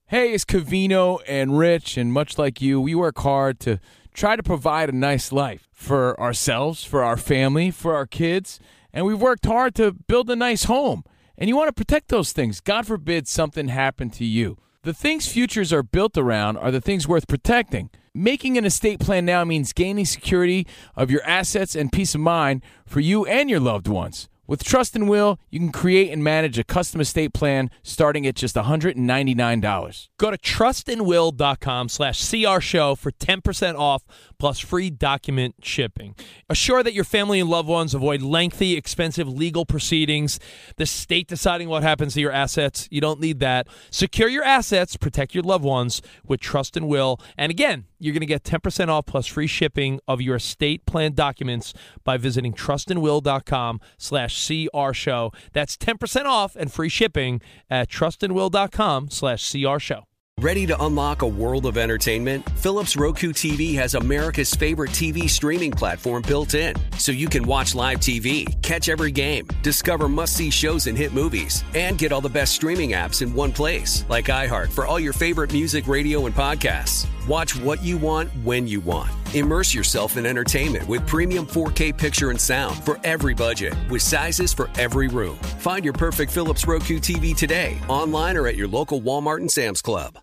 Hey, 0.08 0.34
it's 0.34 0.46
Covino 0.46 1.20
and 1.28 1.58
Rich, 1.58 1.98
and 1.98 2.14
much 2.14 2.38
like 2.38 2.62
you, 2.62 2.80
we 2.80 2.94
work 2.96 3.18
hard 3.18 3.60
to 3.62 3.80
try 4.16 4.36
to 4.36 4.44
provide 4.44 4.90
a 4.90 4.96
nice 4.96 5.32
life 5.32 5.68
for 5.74 6.20
ourselves, 6.20 6.84
for 6.84 7.04
our 7.04 7.18
family, 7.18 7.70
for 7.70 7.96
our 7.96 8.08
kids, 8.08 8.60
and 8.94 9.06
we've 9.06 9.22
worked 9.22 9.46
hard 9.46 9.76
to 9.76 9.92
build 9.92 10.30
a 10.30 10.36
nice 10.36 10.64
home. 10.64 11.04
And 11.38 11.50
you 11.50 11.56
want 11.58 11.68
to 11.68 11.74
protect 11.74 12.08
those 12.08 12.32
things. 12.32 12.62
God 12.62 12.88
forbid 12.88 13.28
something 13.28 13.68
happened 13.68 14.14
to 14.14 14.26
you. 14.26 14.58
The 14.84 14.94
things 14.94 15.28
futures 15.28 15.74
are 15.74 15.84
built 15.84 16.18
around 16.18 16.58
are 16.58 16.72
the 16.72 16.80
things 16.80 17.08
worth 17.08 17.28
protecting. 17.28 17.90
Making 18.14 18.58
an 18.58 18.66
estate 18.66 19.00
plan 19.02 19.26
now 19.26 19.44
means 19.44 19.74
gaining 19.74 20.06
security 20.06 20.66
of 20.96 21.12
your 21.12 21.22
assets 21.24 21.76
and 21.76 21.92
peace 21.92 22.16
of 22.16 22.22
mind 22.22 22.62
for 22.86 23.02
you 23.02 23.26
and 23.26 23.50
your 23.50 23.60
loved 23.60 23.90
ones. 23.90 24.30
With 24.48 24.64
Trust 24.64 24.96
and 24.96 25.10
Will, 25.10 25.40
you 25.50 25.60
can 25.60 25.72
create 25.72 26.12
and 26.12 26.24
manage 26.24 26.60
a 26.60 26.64
custom 26.64 27.02
estate 27.02 27.34
plan 27.34 27.72
starting 27.82 28.28
at 28.28 28.36
just 28.36 28.56
$199. 28.56 30.08
Go 30.18 30.32
to 30.32 30.38
trustandwill.com 30.38 31.90
slash 31.90 32.30
CR 32.30 32.60
show 32.60 32.94
for 32.96 33.12
10% 33.12 33.76
off 33.76 34.04
plus 34.38 34.60
free 34.60 34.90
document 34.90 35.56
shipping. 35.64 36.16
Assure 36.50 36.84
that 36.84 36.94
your 36.94 37.04
family 37.04 37.40
and 37.40 37.50
loved 37.50 37.68
ones 37.68 37.96
avoid 37.96 38.22
lengthy, 38.22 38.76
expensive 38.78 39.28
legal 39.28 39.66
proceedings, 39.66 40.40
the 40.78 40.86
state 40.86 41.28
deciding 41.28 41.68
what 41.68 41.82
happens 41.82 42.14
to 42.14 42.22
your 42.22 42.32
assets. 42.32 42.88
You 42.92 43.02
don't 43.02 43.20
need 43.20 43.40
that. 43.40 43.68
Secure 43.90 44.30
your 44.30 44.44
assets, 44.44 44.96
protect 44.96 45.34
your 45.34 45.44
loved 45.44 45.64
ones 45.64 46.02
with 46.24 46.40
Trust 46.40 46.78
and 46.78 46.88
Will. 46.88 47.20
And 47.38 47.50
again, 47.50 47.86
you're 48.00 48.14
going 48.14 48.22
to 48.22 48.26
get 48.26 48.44
10% 48.44 48.88
off 48.88 49.06
plus 49.06 49.28
free 49.28 49.48
shipping 49.48 50.00
of 50.08 50.22
your 50.22 50.36
estate 50.36 50.86
plan 50.86 51.14
documents 51.14 51.74
by 52.04 52.18
visiting 52.18 52.54
trustandwill.com 52.54 53.80
slash 53.98 54.48
CR 54.48 54.94
show. 54.94 55.32
That's 55.54 55.78
10% 55.78 56.26
off 56.26 56.56
and 56.56 56.72
free 56.72 56.90
shipping 56.90 57.42
at 57.70 57.90
trustandwill.com 57.90 59.10
slash 59.10 59.52
CR 59.52 59.80
show. 59.80 60.04
Ready 60.42 60.66
to 60.66 60.84
unlock 60.84 61.22
a 61.22 61.28
world 61.28 61.66
of 61.66 61.78
entertainment? 61.78 62.48
Philips 62.58 62.98
Roku 62.98 63.32
TV 63.32 63.74
has 63.76 63.96
America's 63.96 64.54
favorite 64.54 64.92
TV 64.92 65.30
streaming 65.30 65.72
platform 65.72 66.24
built 66.28 66.56
in, 66.56 66.76
so 66.98 67.14
you 67.14 67.30
can 67.30 67.44
watch 67.44 67.74
live 67.74 68.00
TV, 68.00 68.62
catch 68.62 68.90
every 68.90 69.12
game, 69.12 69.48
discover 69.64 70.10
must 70.10 70.36
see 70.36 70.50
shows 70.50 70.88
and 70.88 70.98
hit 70.98 71.14
movies, 71.14 71.64
and 71.74 71.98
get 71.98 72.12
all 72.12 72.20
the 72.20 72.28
best 72.28 72.54
streaming 72.54 72.92
apps 72.92 73.22
in 73.22 73.34
one 73.34 73.54
place, 73.54 74.04
like 74.10 74.26
iHeart 74.26 74.74
for 74.74 74.86
all 74.86 75.00
your 75.00 75.14
favorite 75.14 75.54
music, 75.54 75.88
radio, 75.88 76.26
and 76.26 76.36
podcasts. 76.36 77.08
Watch 77.28 77.56
what 77.56 77.82
you 77.84 77.98
want 77.98 78.30
when 78.44 78.68
you 78.68 78.82
want. 78.82 79.12
Immerse 79.34 79.74
yourself 79.74 80.16
in 80.16 80.26
entertainment 80.26 80.88
with 80.88 81.06
premium 81.08 81.48
4K 81.48 81.98
picture 81.98 82.30
and 82.30 82.40
sound 82.40 82.84
for 82.84 83.00
every 83.04 83.34
budget, 83.34 83.74
with 83.90 84.04
sizes 84.04 84.54
for 84.54 84.70
every 84.78 85.08
room. 85.08 85.36
Find 85.60 85.84
your 85.84 85.94
perfect 85.94 86.32
Philips 86.32 86.68
Roku 86.68 87.00
TV 87.00 87.36
today, 87.36 87.80
online 87.88 88.38
or 88.38 88.48
at 88.48 88.56
your 88.56 88.68
local 88.68 89.02
Walmart 89.02 89.38
and 89.38 89.52
Sam's 89.52 89.82
Club. 89.82 90.20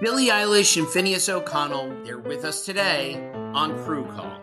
Billie 0.00 0.26
Eilish 0.26 0.76
and 0.76 0.86
Finneas 0.86 1.28
O'Connell, 1.28 1.94
they're 2.04 2.18
with 2.18 2.44
us 2.44 2.66
today 2.66 3.30
on 3.54 3.78
Crew 3.84 4.04
Call. 4.04 4.42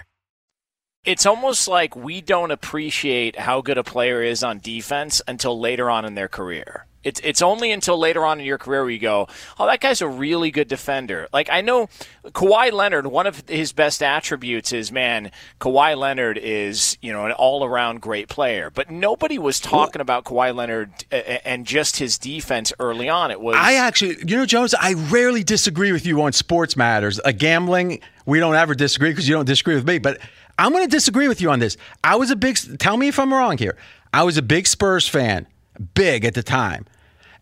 It's 1.03 1.25
almost 1.25 1.67
like 1.67 1.95
we 1.95 2.21
don't 2.21 2.51
appreciate 2.51 3.39
how 3.39 3.61
good 3.61 3.79
a 3.79 3.83
player 3.83 4.21
is 4.21 4.43
on 4.43 4.59
defense 4.59 5.19
until 5.27 5.59
later 5.59 5.89
on 5.89 6.05
in 6.05 6.13
their 6.13 6.27
career. 6.27 6.85
It's 7.03 7.19
it's 7.23 7.41
only 7.41 7.71
until 7.71 7.97
later 7.97 8.23
on 8.23 8.39
in 8.39 8.45
your 8.45 8.59
career 8.59 8.81
where 8.81 8.91
you 8.91 8.99
go, 8.99 9.27
oh, 9.59 9.65
that 9.65 9.79
guy's 9.79 10.01
a 10.01 10.07
really 10.07 10.51
good 10.51 10.67
defender. 10.67 11.27
Like 11.33 11.49
I 11.49 11.61
know 11.61 11.89
Kawhi 12.25 12.71
Leonard, 12.71 13.07
one 13.07 13.25
of 13.25 13.41
his 13.49 13.73
best 13.73 14.03
attributes 14.03 14.71
is 14.71 14.91
man, 14.91 15.31
Kawhi 15.59 15.97
Leonard 15.97 16.37
is 16.37 16.99
you 17.01 17.11
know 17.11 17.25
an 17.25 17.31
all 17.31 17.65
around 17.65 18.01
great 18.01 18.29
player. 18.29 18.69
But 18.69 18.91
nobody 18.91 19.39
was 19.39 19.59
talking 19.59 19.99
about 19.99 20.25
Kawhi 20.25 20.53
Leonard 20.53 20.91
and 21.11 21.65
just 21.65 21.97
his 21.97 22.19
defense 22.19 22.71
early 22.77 23.09
on. 23.09 23.31
It 23.31 23.41
was 23.41 23.55
I 23.57 23.73
actually, 23.73 24.17
you 24.19 24.37
know, 24.37 24.45
Jones, 24.45 24.75
I 24.75 24.93
rarely 24.93 25.43
disagree 25.43 25.91
with 25.91 26.05
you 26.05 26.21
on 26.21 26.33
sports 26.33 26.77
matters. 26.77 27.19
A 27.25 27.33
gambling, 27.33 28.01
we 28.27 28.39
don't 28.39 28.53
ever 28.53 28.75
disagree 28.75 29.09
because 29.09 29.27
you 29.27 29.33
don't 29.33 29.45
disagree 29.45 29.73
with 29.73 29.87
me. 29.87 29.97
But 29.97 30.19
I'm 30.61 30.71
going 30.73 30.83
to 30.83 30.89
disagree 30.89 31.27
with 31.27 31.41
you 31.41 31.49
on 31.49 31.57
this. 31.57 31.75
I 32.03 32.17
was 32.17 32.29
a 32.29 32.35
big. 32.35 32.55
Tell 32.77 32.95
me 32.95 33.07
if 33.07 33.17
I'm 33.17 33.33
wrong 33.33 33.57
here. 33.57 33.75
I 34.13 34.21
was 34.21 34.37
a 34.37 34.43
big 34.43 34.67
Spurs 34.67 35.07
fan, 35.07 35.47
big 35.95 36.23
at 36.23 36.35
the 36.35 36.43
time. 36.43 36.85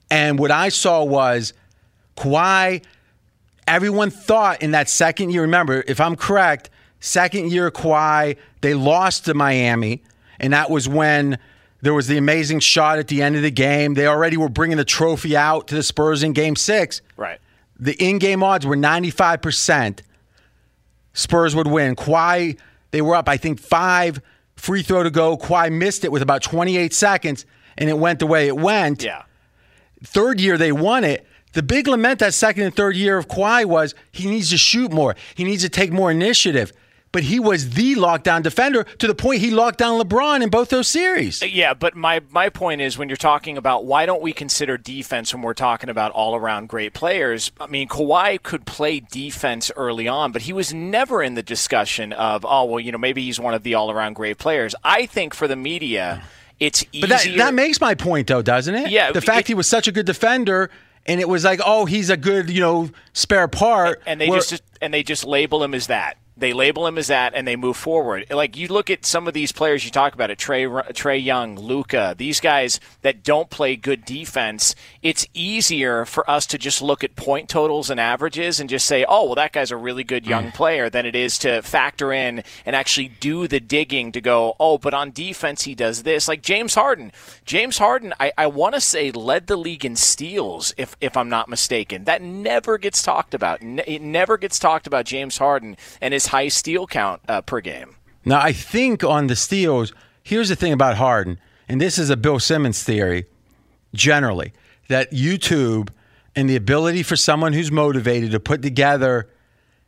And 0.09 0.39
what 0.39 0.51
I 0.51 0.69
saw 0.69 1.03
was 1.03 1.53
Kawhi, 2.15 2.81
everyone 3.67 4.09
thought 4.09 4.61
in 4.61 4.71
that 4.71 4.87
second 4.87 5.31
year, 5.31 5.41
remember, 5.41 5.83
if 5.85 5.99
I'm 5.99 6.15
correct, 6.15 6.69
second 7.01 7.51
year 7.51 7.69
Kawhi, 7.71 8.37
they 8.61 8.73
lost 8.73 9.25
to 9.25 9.33
Miami. 9.33 10.01
And 10.39 10.53
that 10.53 10.69
was 10.69 10.87
when 10.87 11.39
there 11.81 11.93
was 11.93 12.07
the 12.07 12.17
amazing 12.17 12.61
shot 12.61 12.99
at 12.99 13.09
the 13.09 13.21
end 13.21 13.35
of 13.35 13.41
the 13.41 13.51
game. 13.51 13.95
They 13.95 14.07
already 14.07 14.37
were 14.37 14.47
bringing 14.47 14.77
the 14.77 14.85
trophy 14.85 15.35
out 15.35 15.67
to 15.67 15.75
the 15.75 15.83
Spurs 15.83 16.23
in 16.23 16.31
game 16.31 16.55
six. 16.55 17.01
right. 17.17 17.39
The 17.81 17.93
in 17.93 18.17
game 18.19 18.43
odds 18.43 18.65
were 18.65 18.75
95%. 18.75 20.01
Spurs 21.13 21.55
would 21.55 21.67
win. 21.67 21.95
Kawhi, 21.95 22.57
they 22.91 23.01
were 23.01 23.15
up, 23.15 23.29
I 23.29 23.37
think, 23.37 23.59
five 23.59 24.21
free 24.55 24.83
throw 24.83 25.03
to 25.03 25.09
go. 25.09 25.37
Kawhi 25.37 25.71
missed 25.71 26.03
it 26.03 26.11
with 26.11 26.21
about 26.21 26.41
28 26.41 26.93
seconds, 26.93 27.45
and 27.77 27.89
it 27.89 27.97
went 27.97 28.19
the 28.19 28.27
way 28.27 28.47
it 28.47 28.57
went. 28.57 29.03
Yeah. 29.03 29.23
Third 30.03 30.39
year, 30.39 30.57
they 30.57 30.71
won 30.71 31.03
it. 31.03 31.25
The 31.53 31.63
big 31.63 31.87
lament 31.87 32.19
that 32.19 32.33
second 32.33 32.63
and 32.63 32.75
third 32.75 32.95
year 32.95 33.17
of 33.17 33.27
Kawhi 33.27 33.65
was 33.65 33.95
he 34.11 34.29
needs 34.29 34.51
to 34.51 34.57
shoot 34.57 34.91
more. 34.91 35.15
He 35.33 35.43
needs 35.43 35.63
to 35.63 35.69
take 35.69 35.91
more 35.91 36.11
initiative. 36.11 36.71
But 37.11 37.23
he 37.23 37.39
was 37.39 37.71
the 37.71 37.95
lockdown 37.95 38.43
defender 38.43 38.83
to 38.83 39.07
the 39.07 39.15
point 39.15 39.41
he 39.41 39.49
locked 39.49 39.79
down 39.79 39.99
LeBron 39.99 40.43
in 40.43 40.49
both 40.49 40.69
those 40.69 40.87
series. 40.87 41.41
Uh, 41.41 41.47
yeah, 41.47 41.73
but 41.73 41.95
my, 41.95 42.21
my 42.29 42.49
point 42.49 42.81
is 42.81 42.99
when 42.99 43.09
you're 43.09 43.15
talking 43.15 43.57
about 43.57 43.83
why 43.85 44.05
don't 44.05 44.21
we 44.21 44.31
consider 44.31 44.77
defense 44.77 45.33
when 45.33 45.41
we're 45.41 45.55
talking 45.55 45.89
about 45.89 46.11
all 46.11 46.35
around 46.35 46.69
great 46.69 46.93
players? 46.93 47.51
I 47.59 47.65
mean, 47.65 47.87
Kawhi 47.87 48.41
could 48.43 48.67
play 48.67 48.99
defense 48.99 49.71
early 49.75 50.07
on, 50.07 50.31
but 50.31 50.43
he 50.43 50.53
was 50.53 50.71
never 50.71 51.23
in 51.23 51.33
the 51.33 51.41
discussion 51.41 52.13
of, 52.13 52.45
oh, 52.47 52.65
well, 52.65 52.79
you 52.79 52.91
know, 52.91 52.99
maybe 52.99 53.23
he's 53.23 53.39
one 53.39 53.55
of 53.55 53.63
the 53.63 53.73
all 53.73 53.89
around 53.89 54.13
great 54.13 54.37
players. 54.37 54.75
I 54.83 55.07
think 55.07 55.33
for 55.33 55.47
the 55.47 55.55
media, 55.55 56.21
it's 56.59 56.85
easier. 56.91 57.07
But 57.07 57.23
that, 57.23 57.37
that 57.37 57.53
makes 57.55 57.81
my 57.81 57.95
point, 57.95 58.27
though, 58.27 58.43
doesn't 58.43 58.75
it? 58.75 58.91
Yeah, 58.91 59.11
The 59.11 59.21
fact 59.21 59.41
it- 59.41 59.47
he 59.47 59.53
was 59.55 59.67
such 59.67 59.87
a 59.87 59.91
good 59.91 60.05
defender, 60.05 60.69
and 61.07 61.19
it 61.19 61.27
was 61.27 61.43
like, 61.43 61.59
oh, 61.65 61.85
he's 61.85 62.11
a 62.11 62.17
good, 62.17 62.51
you 62.51 62.61
know, 62.61 62.91
spare 63.13 63.47
part. 63.47 64.03
and 64.05 64.21
they 64.21 64.29
where- 64.29 64.41
just 64.41 64.61
and 64.79 64.93
they 64.93 65.01
just 65.01 65.25
label 65.25 65.63
him 65.63 65.73
as 65.73 65.87
that. 65.87 66.17
They 66.39 66.53
label 66.53 66.87
him 66.87 66.97
as 66.97 67.07
that, 67.07 67.33
and 67.35 67.47
they 67.47 67.55
move 67.55 67.77
forward. 67.77 68.25
Like 68.29 68.57
you 68.57 68.67
look 68.67 68.89
at 68.89 69.05
some 69.05 69.27
of 69.27 69.33
these 69.33 69.51
players 69.51 69.85
you 69.85 69.91
talk 69.91 70.13
about 70.13 70.31
it, 70.31 70.39
Trae 70.39 70.67
Trae 70.93 71.23
Young, 71.23 71.57
Luka, 71.57 72.15
these 72.17 72.39
guys 72.39 72.79
that 73.01 73.23
don't 73.23 73.49
play 73.49 73.75
good 73.75 74.05
defense. 74.05 74.75
It's 75.01 75.27
easier 75.33 76.05
for 76.05 76.29
us 76.29 76.45
to 76.47 76.57
just 76.57 76.81
look 76.81 77.03
at 77.03 77.15
point 77.15 77.49
totals 77.49 77.89
and 77.89 77.99
averages 77.99 78.59
and 78.59 78.69
just 78.69 78.85
say, 78.85 79.05
oh, 79.07 79.25
well, 79.25 79.35
that 79.35 79.51
guy's 79.51 79.71
a 79.71 79.77
really 79.77 80.03
good 80.03 80.25
young 80.25 80.45
mm. 80.45 80.53
player, 80.53 80.89
than 80.89 81.05
it 81.05 81.15
is 81.15 81.37
to 81.39 81.61
factor 81.61 82.11
in 82.13 82.43
and 82.65 82.75
actually 82.75 83.09
do 83.19 83.47
the 83.47 83.59
digging 83.59 84.11
to 84.11 84.21
go, 84.21 84.55
oh, 84.59 84.77
but 84.77 84.93
on 84.93 85.11
defense 85.11 85.63
he 85.63 85.75
does 85.75 86.03
this. 86.03 86.27
Like 86.27 86.41
James 86.41 86.75
Harden, 86.75 87.11
James 87.45 87.77
Harden, 87.77 88.13
I, 88.19 88.31
I 88.37 88.47
want 88.47 88.75
to 88.75 88.81
say 88.81 89.11
led 89.11 89.47
the 89.47 89.57
league 89.57 89.85
in 89.85 89.95
steals, 89.95 90.73
if 90.77 90.95
if 91.01 91.17
I'm 91.17 91.29
not 91.29 91.49
mistaken. 91.49 92.05
That 92.05 92.21
never 92.21 92.77
gets 92.77 93.03
talked 93.03 93.33
about. 93.33 93.59
It 93.61 94.01
never 94.01 94.37
gets 94.37 94.59
talked 94.59 94.87
about 94.87 95.05
James 95.05 95.37
Harden 95.37 95.77
and 96.01 96.13
his 96.13 96.27
high 96.29 96.47
steal 96.47 96.85
count 96.87 97.21
uh, 97.27 97.41
per 97.41 97.59
game. 97.59 97.95
Now, 98.23 98.39
I 98.39 98.53
think 98.53 99.03
on 99.03 99.27
the 99.27 99.35
steals, 99.35 99.93
here's 100.23 100.49
the 100.49 100.55
thing 100.55 100.73
about 100.73 100.95
Harden, 100.97 101.39
and 101.67 101.81
this 101.81 101.97
is 101.97 102.09
a 102.09 102.17
Bill 102.17 102.39
Simmons 102.39 102.83
theory 102.83 103.25
generally, 103.95 104.53
that 104.87 105.11
YouTube 105.11 105.89
and 106.35 106.47
the 106.47 106.55
ability 106.55 107.01
for 107.01 107.15
someone 107.15 107.53
who's 107.53 107.71
motivated 107.71 108.31
to 108.31 108.39
put 108.39 108.61
together 108.61 109.27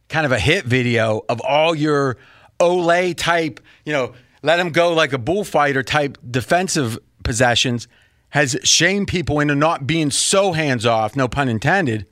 kind 0.10 0.26
of 0.26 0.32
a 0.32 0.40
hit 0.40 0.66
video 0.66 1.22
of 1.30 1.40
all 1.42 1.76
your 1.76 2.18
olé 2.60 3.16
type, 3.16 3.60
you 3.86 3.94
know, 3.94 4.14
let 4.42 4.60
him 4.60 4.72
go 4.72 4.94
like 4.94 5.14
a 5.14 5.20
bullfighter 5.20 5.84
type 5.84 6.18
defensive 6.30 6.98
possessions 7.24 7.88
has 8.30 8.58
shamed 8.64 9.08
people 9.08 9.40
into 9.40 9.54
not 9.54 9.86
being 9.86 10.10
so 10.10 10.54
hands 10.54 10.86
off, 10.86 11.16
no 11.16 11.28
pun 11.28 11.48
intended, 11.48 12.08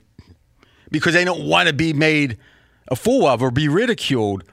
because 0.90 1.14
they 1.14 1.24
don't 1.24 1.46
want 1.46 1.66
to 1.66 1.74
be 1.74 1.92
made 1.92 2.38
a 2.90 2.96
fool 2.96 3.26
of 3.26 3.42
or 3.42 3.50
be 3.50 3.68
ridiculed. 3.68 4.44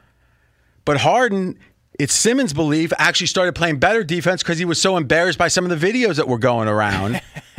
But 0.86 0.98
Harden, 0.98 1.58
it's 2.00 2.14
Simmons' 2.14 2.54
belief, 2.54 2.94
actually 2.98 3.28
started 3.28 3.56
playing 3.56 3.80
better 3.80 4.04
defense 4.04 4.44
because 4.44 4.58
he 4.58 4.66
was 4.66 4.80
so 4.80 4.96
embarrassed 4.98 5.38
by 5.38 5.48
some 5.48 5.70
of 5.70 5.80
the 5.80 5.92
videos 5.92 6.16
that 6.16 6.28
were 6.28 6.38
going 6.38 6.68
around. 6.68 7.22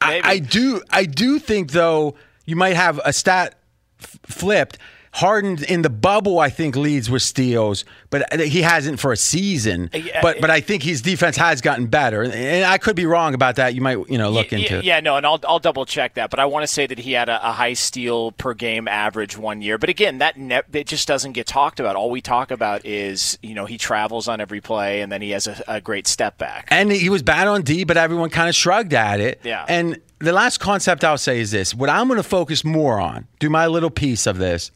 I, 0.00 0.20
I 0.22 0.38
do, 0.38 0.82
I 0.90 1.04
do 1.06 1.38
think 1.38 1.72
though 1.72 2.14
you 2.44 2.56
might 2.56 2.76
have 2.76 3.00
a 3.04 3.12
stat 3.12 3.58
f- 4.00 4.18
flipped. 4.26 4.78
Harden 5.14 5.62
in 5.64 5.82
the 5.82 5.90
bubble, 5.90 6.38
I 6.38 6.48
think, 6.48 6.74
leads 6.74 7.10
with 7.10 7.20
steals, 7.20 7.84
but 8.08 8.32
he 8.40 8.62
hasn't 8.62 8.98
for 8.98 9.12
a 9.12 9.16
season. 9.16 9.90
Uh, 9.92 10.00
but 10.22 10.40
but 10.40 10.48
uh, 10.48 10.54
I 10.54 10.60
think 10.60 10.82
his 10.82 11.02
defense 11.02 11.36
has 11.36 11.60
gotten 11.60 11.86
better, 11.86 12.22
and 12.22 12.64
I 12.64 12.78
could 12.78 12.96
be 12.96 13.04
wrong 13.04 13.34
about 13.34 13.56
that. 13.56 13.74
You 13.74 13.82
might 13.82 13.98
you 14.08 14.16
know 14.16 14.30
look 14.30 14.52
yeah, 14.52 14.58
into. 14.58 14.82
Yeah, 14.82 15.00
no, 15.00 15.16
and 15.16 15.26
I'll, 15.26 15.38
I'll 15.46 15.58
double 15.58 15.84
check 15.84 16.14
that. 16.14 16.30
But 16.30 16.40
I 16.40 16.46
want 16.46 16.62
to 16.62 16.66
say 16.66 16.86
that 16.86 16.98
he 16.98 17.12
had 17.12 17.28
a, 17.28 17.46
a 17.46 17.52
high 17.52 17.74
steal 17.74 18.32
per 18.32 18.54
game 18.54 18.88
average 18.88 19.36
one 19.36 19.60
year. 19.60 19.76
But 19.76 19.90
again, 19.90 20.16
that 20.18 20.38
ne- 20.38 20.62
it 20.72 20.86
just 20.86 21.06
doesn't 21.06 21.32
get 21.32 21.46
talked 21.46 21.78
about. 21.78 21.94
All 21.94 22.10
we 22.10 22.22
talk 22.22 22.50
about 22.50 22.86
is 22.86 23.38
you 23.42 23.54
know 23.54 23.66
he 23.66 23.76
travels 23.76 24.28
on 24.28 24.40
every 24.40 24.62
play, 24.62 25.02
and 25.02 25.12
then 25.12 25.20
he 25.20 25.32
has 25.32 25.46
a, 25.46 25.62
a 25.68 25.80
great 25.82 26.06
step 26.06 26.38
back. 26.38 26.68
And 26.70 26.90
he 26.90 27.10
was 27.10 27.22
bad 27.22 27.48
on 27.48 27.60
D, 27.60 27.84
but 27.84 27.98
everyone 27.98 28.30
kind 28.30 28.48
of 28.48 28.54
shrugged 28.54 28.94
at 28.94 29.20
it. 29.20 29.40
Yeah. 29.44 29.66
And 29.68 30.00
the 30.20 30.32
last 30.32 30.58
concept 30.58 31.04
I'll 31.04 31.18
say 31.18 31.38
is 31.38 31.50
this: 31.50 31.74
what 31.74 31.90
I'm 31.90 32.08
going 32.08 32.16
to 32.16 32.22
focus 32.22 32.64
more 32.64 32.98
on, 32.98 33.26
do 33.40 33.50
my 33.50 33.66
little 33.66 33.90
piece 33.90 34.26
of 34.26 34.38
this, 34.38 34.70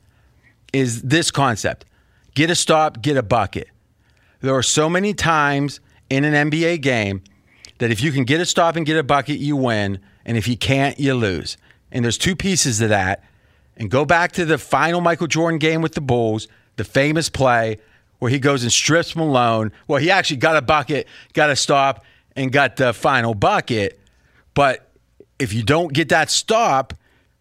is 0.77 1.03
this 1.03 1.31
concept: 1.31 1.85
get 2.35 2.51
a 2.51 2.55
stop, 2.55 3.03
get 3.03 3.17
a 3.17 3.23
bucket. 3.23 3.69
There 4.41 4.55
are 4.55 4.63
so 4.63 4.89
many 4.89 5.15
times 5.15 5.81
in 6.11 6.25
an 6.25 6.51
NBA 6.51 6.83
game 6.83 7.23
that 7.79 7.91
if 7.91 8.03
you 8.03 8.13
can 8.13 8.25
get 8.25 8.41
a 8.41 8.47
stop 8.47 8.77
and 8.77 8.87
get 8.87 8.97
a 8.97 9.03
bucket, 9.03 9.39
you 9.39 9.57
win. 9.57 9.99
And 10.25 10.37
if 10.37 10.49
you 10.49 10.57
can't, 10.57 10.99
you 10.99 11.15
lose. 11.15 11.57
And 11.93 12.05
there's 12.05 12.19
two 12.19 12.35
pieces 12.35 12.79
to 12.79 12.89
that. 12.89 13.23
And 13.77 13.91
go 13.91 14.05
back 14.05 14.33
to 14.33 14.45
the 14.45 14.59
final 14.59 15.01
Michael 15.01 15.27
Jordan 15.27 15.59
game 15.59 15.83
with 15.83 15.95
the 15.95 16.01
Bulls, 16.01 16.49
the 16.77 16.85
famous 16.85 17.29
play 17.29 17.79
where 18.19 18.31
he 18.31 18.39
goes 18.39 18.63
and 18.63 18.73
strips 18.73 19.15
Malone. 19.15 19.73
Well, 19.87 20.01
he 20.01 20.11
actually 20.11 20.39
got 20.39 20.57
a 20.57 20.63
bucket, 20.63 21.07
got 21.35 21.51
a 21.51 21.57
stop, 21.57 22.05
and 22.35 22.51
got 22.51 22.77
the 22.77 22.93
final 22.93 23.35
bucket. 23.35 24.01
But 24.55 24.91
if 25.39 25.53
you 25.53 25.63
don't 25.63 25.93
get 25.93 26.09
that 26.09 26.31
stop, 26.31 26.95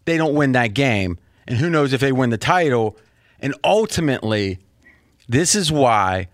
they 0.03 0.17
don't 0.17 0.35
win 0.35 0.51
that 0.51 0.73
game. 0.73 1.17
And 1.47 1.57
who 1.57 1.69
knows 1.69 1.93
if 1.93 2.01
they 2.01 2.11
win 2.11 2.29
the 2.29 2.37
title. 2.37 2.97
And 3.45 3.53
ultimately, 3.63 4.57
this 5.29 5.53
is 5.53 5.71
why 5.71 6.29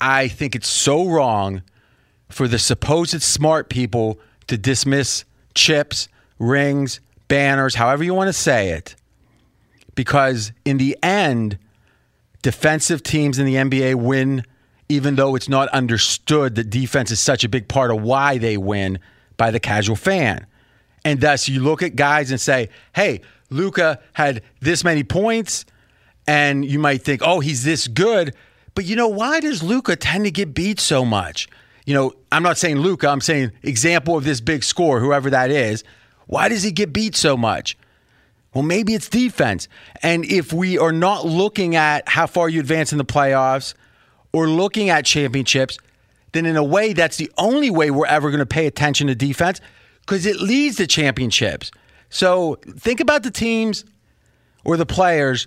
I 0.00 0.26
think 0.26 0.56
it's 0.56 0.70
so 0.70 1.06
wrong 1.06 1.60
for 2.30 2.48
the 2.48 2.58
supposed 2.58 3.20
smart 3.20 3.68
people 3.68 4.18
to 4.46 4.56
dismiss 4.56 5.26
chips, 5.54 6.08
rings, 6.38 7.00
banners, 7.28 7.74
however 7.74 8.04
you 8.04 8.14
want 8.14 8.28
to 8.28 8.32
say 8.32 8.70
it. 8.70 8.96
Because 9.94 10.52
in 10.64 10.78
the 10.78 10.96
end, 11.02 11.58
defensive 12.40 13.02
teams 13.02 13.38
in 13.38 13.44
the 13.44 13.56
NBA 13.56 13.96
win, 13.96 14.42
even 14.88 15.16
though 15.16 15.34
it's 15.34 15.50
not 15.50 15.68
understood 15.74 16.54
that 16.54 16.70
defense 16.70 17.10
is 17.10 17.20
such 17.20 17.44
a 17.44 17.50
big 17.50 17.68
part 17.68 17.90
of 17.90 18.00
why 18.00 18.38
they 18.38 18.56
win 18.56 18.98
by 19.36 19.50
the 19.50 19.60
casual 19.60 19.94
fan. 19.94 20.46
And 21.04 21.20
thus, 21.20 21.50
you 21.50 21.62
look 21.62 21.82
at 21.82 21.96
guys 21.96 22.30
and 22.30 22.40
say, 22.40 22.70
hey, 22.94 23.20
Luka 23.50 24.00
had 24.14 24.40
this 24.60 24.84
many 24.84 25.04
points, 25.04 25.66
and 26.26 26.64
you 26.64 26.78
might 26.78 27.02
think, 27.02 27.22
oh, 27.24 27.40
he's 27.40 27.64
this 27.64 27.88
good. 27.88 28.34
But 28.74 28.84
you 28.84 28.96
know, 28.96 29.08
why 29.08 29.40
does 29.40 29.62
Luka 29.62 29.96
tend 29.96 30.24
to 30.24 30.30
get 30.30 30.54
beat 30.54 30.80
so 30.80 31.04
much? 31.04 31.48
You 31.86 31.94
know, 31.94 32.12
I'm 32.32 32.42
not 32.42 32.58
saying 32.58 32.78
Luka, 32.78 33.08
I'm 33.08 33.20
saying 33.20 33.52
example 33.62 34.16
of 34.16 34.24
this 34.24 34.40
big 34.40 34.64
score, 34.64 35.00
whoever 35.00 35.30
that 35.30 35.50
is. 35.50 35.84
Why 36.26 36.48
does 36.48 36.62
he 36.62 36.72
get 36.72 36.92
beat 36.92 37.14
so 37.14 37.36
much? 37.36 37.78
Well, 38.52 38.64
maybe 38.64 38.94
it's 38.94 39.08
defense. 39.08 39.68
And 40.02 40.24
if 40.24 40.52
we 40.52 40.78
are 40.78 40.92
not 40.92 41.24
looking 41.24 41.76
at 41.76 42.08
how 42.08 42.26
far 42.26 42.48
you 42.48 42.60
advance 42.60 42.90
in 42.90 42.98
the 42.98 43.04
playoffs 43.04 43.74
or 44.32 44.48
looking 44.48 44.90
at 44.90 45.04
championships, 45.04 45.78
then 46.32 46.44
in 46.46 46.56
a 46.56 46.64
way, 46.64 46.92
that's 46.92 47.18
the 47.18 47.30
only 47.38 47.70
way 47.70 47.90
we're 47.90 48.06
ever 48.06 48.30
going 48.30 48.40
to 48.40 48.46
pay 48.46 48.66
attention 48.66 49.06
to 49.06 49.14
defense 49.14 49.60
because 50.00 50.26
it 50.26 50.40
leads 50.40 50.76
to 50.76 50.86
championships. 50.86 51.70
So 52.10 52.58
think 52.78 53.00
about 53.00 53.22
the 53.22 53.30
teams 53.30 53.84
or 54.64 54.76
the 54.76 54.86
players 54.86 55.46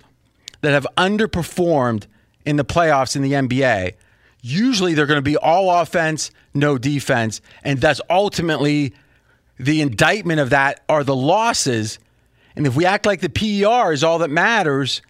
that 0.61 0.71
have 0.71 0.87
underperformed 0.97 2.05
in 2.45 2.55
the 2.55 2.65
playoffs 2.65 3.15
in 3.15 3.21
the 3.21 3.33
NBA. 3.33 3.93
Usually 4.41 4.93
they're 4.93 5.05
going 5.05 5.17
to 5.17 5.21
be 5.21 5.37
all 5.37 5.69
offense, 5.69 6.31
no 6.53 6.77
defense. 6.77 7.41
And 7.63 7.79
that's 7.79 8.01
ultimately 8.09 8.93
the 9.59 9.81
indictment 9.81 10.39
of 10.39 10.49
that 10.51 10.81
are 10.87 11.03
the 11.03 11.15
losses. 11.15 11.99
And 12.55 12.65
if 12.65 12.75
we 12.75 12.85
act 12.85 13.05
like 13.05 13.21
the 13.21 13.29
PER 13.29 13.91
is 13.91 14.03
all 14.03 14.19
that 14.19 14.29
matters, 14.29 15.01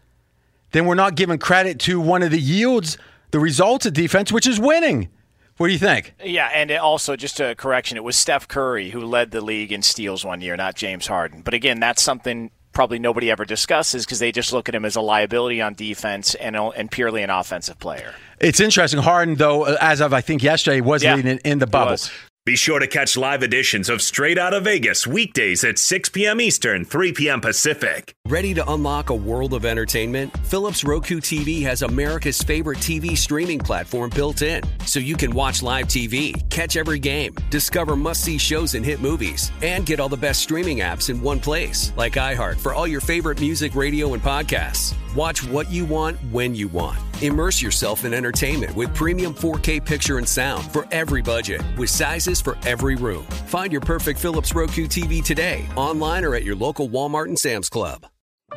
then 0.72 0.86
we're 0.86 0.96
not 0.96 1.16
giving 1.16 1.38
credit 1.38 1.80
to 1.82 2.00
one 2.00 2.24
of 2.24 2.32
the 2.32 2.40
yields, 2.40 2.98
the 3.32 3.40
results 3.40 3.86
of 3.86 3.94
defense, 3.94 4.32
which 4.32 4.48
is 4.48 4.60
winning. 4.60 5.10
What 5.58 5.68
do 5.68 5.74
you 5.74 5.80
think? 5.80 6.14
Yeah, 6.24 6.50
and 6.54 6.72
also 6.72 7.16
just 7.16 7.40
a 7.42 7.54
correction, 7.54 7.98
it 7.98 8.04
was 8.04 8.16
Steph 8.16 8.48
Curry 8.48 8.92
who 8.92 9.02
led 9.02 9.32
the 9.32 9.42
league 9.42 9.72
in 9.72 9.82
steals 9.82 10.24
one 10.24 10.42
year, 10.42 10.56
not 10.56 10.76
James 10.76 11.08
Harden. 11.08 11.42
But 11.42 11.54
again, 11.54 11.80
that's 11.80 12.02
something 12.02 12.50
probably 12.74 13.00
nobody 13.00 13.32
ever 13.32 13.46
discusses 13.46 14.06
because 14.06 14.20
they 14.20 14.32
just 14.32 14.54
look 14.54 14.70
at 14.70 14.76
him 14.76 14.86
as 14.86 14.96
a 14.96 15.02
liability 15.02 15.62
on 15.62 15.74
defense 15.74 16.36
and 16.36 16.56
and 16.56 16.92
purely 16.92 17.24
an 17.24 17.30
offensive 17.30 17.80
player. 17.80 18.14
It's 18.40 18.60
interesting. 18.60 19.02
Harden, 19.02 19.36
though, 19.36 19.64
as 19.66 20.02
of 20.02 20.14
I 20.14 20.22
think 20.22 20.44
yesterday, 20.44 20.82
was 20.82 21.04
Yeah, 21.04 21.16
leading 21.16 21.40
in 21.40 21.60
the 21.60 21.68
bubble. 21.68 21.98
Be 22.46 22.56
sure 22.56 22.80
to 22.80 22.88
catch 22.88 23.18
live 23.18 23.44
editions 23.44 23.90
of 23.90 24.02
Straight 24.02 24.38
Outta 24.38 24.62
Vegas 24.62 25.06
weekdays 25.06 25.66
at 25.66 25.78
6 25.78 26.10
p.m. 26.10 26.40
Eastern, 26.40 26.86
3 26.86 27.12
p.m. 27.12 27.42
Pacific. 27.42 28.16
Ready 28.30 28.54
to 28.54 28.72
unlock 28.72 29.10
a 29.10 29.16
world 29.16 29.54
of 29.54 29.66
entertainment? 29.66 30.36
Philips 30.48 30.86
Roku 30.86 31.20
TV 31.20 31.62
has 31.64 31.82
America's 31.82 32.42
favorite 32.42 32.78
TV 32.80 33.18
streaming 33.18 33.60
platform 33.60 34.10
built 34.12 34.42
in. 34.42 34.64
So 34.86 35.02
you 35.02 35.18
can 35.18 35.32
watch 35.32 35.62
live 35.62 35.88
TV, 35.88 36.50
catch 36.50 36.78
every 36.78 36.98
game, 36.98 37.36
discover 37.50 37.98
must 37.98 38.24
see 38.24 38.38
shows 38.38 38.74
and 38.74 38.86
hit 38.86 39.02
movies, 39.02 39.52
and 39.62 39.86
get 39.86 40.00
all 40.00 40.10
the 40.10 40.18
best 40.18 40.42
streaming 40.42 40.78
apps 40.78 41.10
in 41.10 41.22
one 41.22 41.42
place, 41.42 41.92
like 41.98 42.14
iHeart 42.14 42.58
for 42.58 42.74
all 42.74 42.88
your 42.88 43.02
favorite 43.02 43.42
music, 43.42 43.76
radio, 43.76 44.14
and 44.14 44.24
podcasts. 44.24 44.96
Watch 45.16 45.44
what 45.44 45.72
you 45.72 45.86
want 45.86 46.18
when 46.32 46.54
you 46.54 46.68
want. 46.68 47.00
Immerse 47.24 47.62
yourself 47.62 48.06
in 48.06 48.14
entertainment 48.14 48.76
with 48.76 48.94
premium 48.94 49.34
4K 49.34 49.84
picture 49.84 50.20
and 50.20 50.28
sound 50.28 50.64
for 50.72 50.88
every 50.92 51.22
budget, 51.22 51.62
with 51.78 51.90
sizes 51.90 52.40
for 52.40 52.58
every 52.66 52.96
room. 52.96 53.24
Find 53.48 53.72
your 53.72 53.82
perfect 53.82 54.20
Philips 54.20 54.54
Roku 54.54 54.86
TV 54.86 55.24
today, 55.24 55.66
online 55.76 56.24
or 56.24 56.36
at 56.36 56.44
your 56.44 56.56
local 56.56 56.88
Walmart 56.90 57.26
and 57.26 57.40
Sam's 57.40 57.70
Club. 57.70 58.06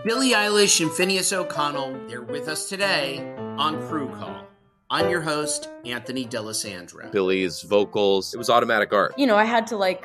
Billie 0.05 0.33
Eilish 0.33 0.81
and 0.81 0.91
Finneas 0.91 1.33
O'Connell, 1.33 1.99
they're 2.07 2.23
with 2.23 2.49
us 2.49 2.69
today 2.69 3.35
on 3.57 3.81
Crew 3.89 4.09
Call. 4.17 4.47
I'm 4.91 5.09
your 5.09 5.23
host, 5.23 5.71
Anthony 5.87 6.27
D'Alessandro. 6.27 7.11
Billie's 7.13 7.63
vocals, 7.63 8.35
it 8.35 8.37
was 8.37 8.51
automatic 8.51 8.93
art. 8.93 9.15
You 9.17 9.27
know, 9.27 9.37
I 9.37 9.45
had 9.45 9.67
to 9.69 9.79
like 9.79 10.05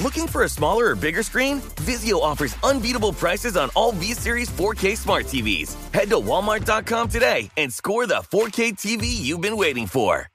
Looking 0.00 0.26
for 0.26 0.44
a 0.44 0.48
smaller 0.48 0.90
or 0.90 0.96
bigger 0.96 1.22
screen? 1.22 1.60
Vizio 1.84 2.20
offers 2.20 2.56
unbeatable 2.62 3.12
prices 3.12 3.56
on 3.56 3.70
all 3.74 3.92
V 3.92 4.14
Series 4.14 4.48
4K 4.50 4.96
smart 4.96 5.26
TVs. 5.26 5.74
Head 5.92 6.08
to 6.10 6.16
Walmart.com 6.16 7.08
today 7.08 7.50
and 7.56 7.72
score 7.72 8.06
the 8.06 8.22
4K 8.30 8.72
TV 8.72 9.04
you've 9.04 9.40
been 9.40 9.56
waiting 9.56 9.86
for. 9.86 10.28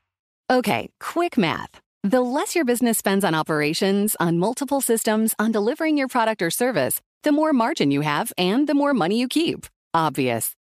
Okay, 0.50 0.90
quick 1.00 1.38
math. 1.38 1.80
The 2.04 2.22
less 2.22 2.56
your 2.56 2.66
business 2.66 2.98
spends 2.98 3.26
on 3.26 3.36
operations, 3.36 4.16
on 4.20 4.38
multiple 4.38 4.82
systems, 4.82 5.36
on 5.38 5.52
delivering 5.52 5.98
your 5.98 6.08
product 6.08 6.42
or 6.42 6.50
service, 6.50 7.02
the 7.24 7.32
more 7.32 7.52
margin 7.52 7.92
you 7.92 8.02
have 8.02 8.32
and 8.38 8.68
the 8.68 8.74
more 8.74 8.94
money 8.94 9.20
you 9.20 9.28
keep. 9.28 9.66
Obvious. 9.94 10.57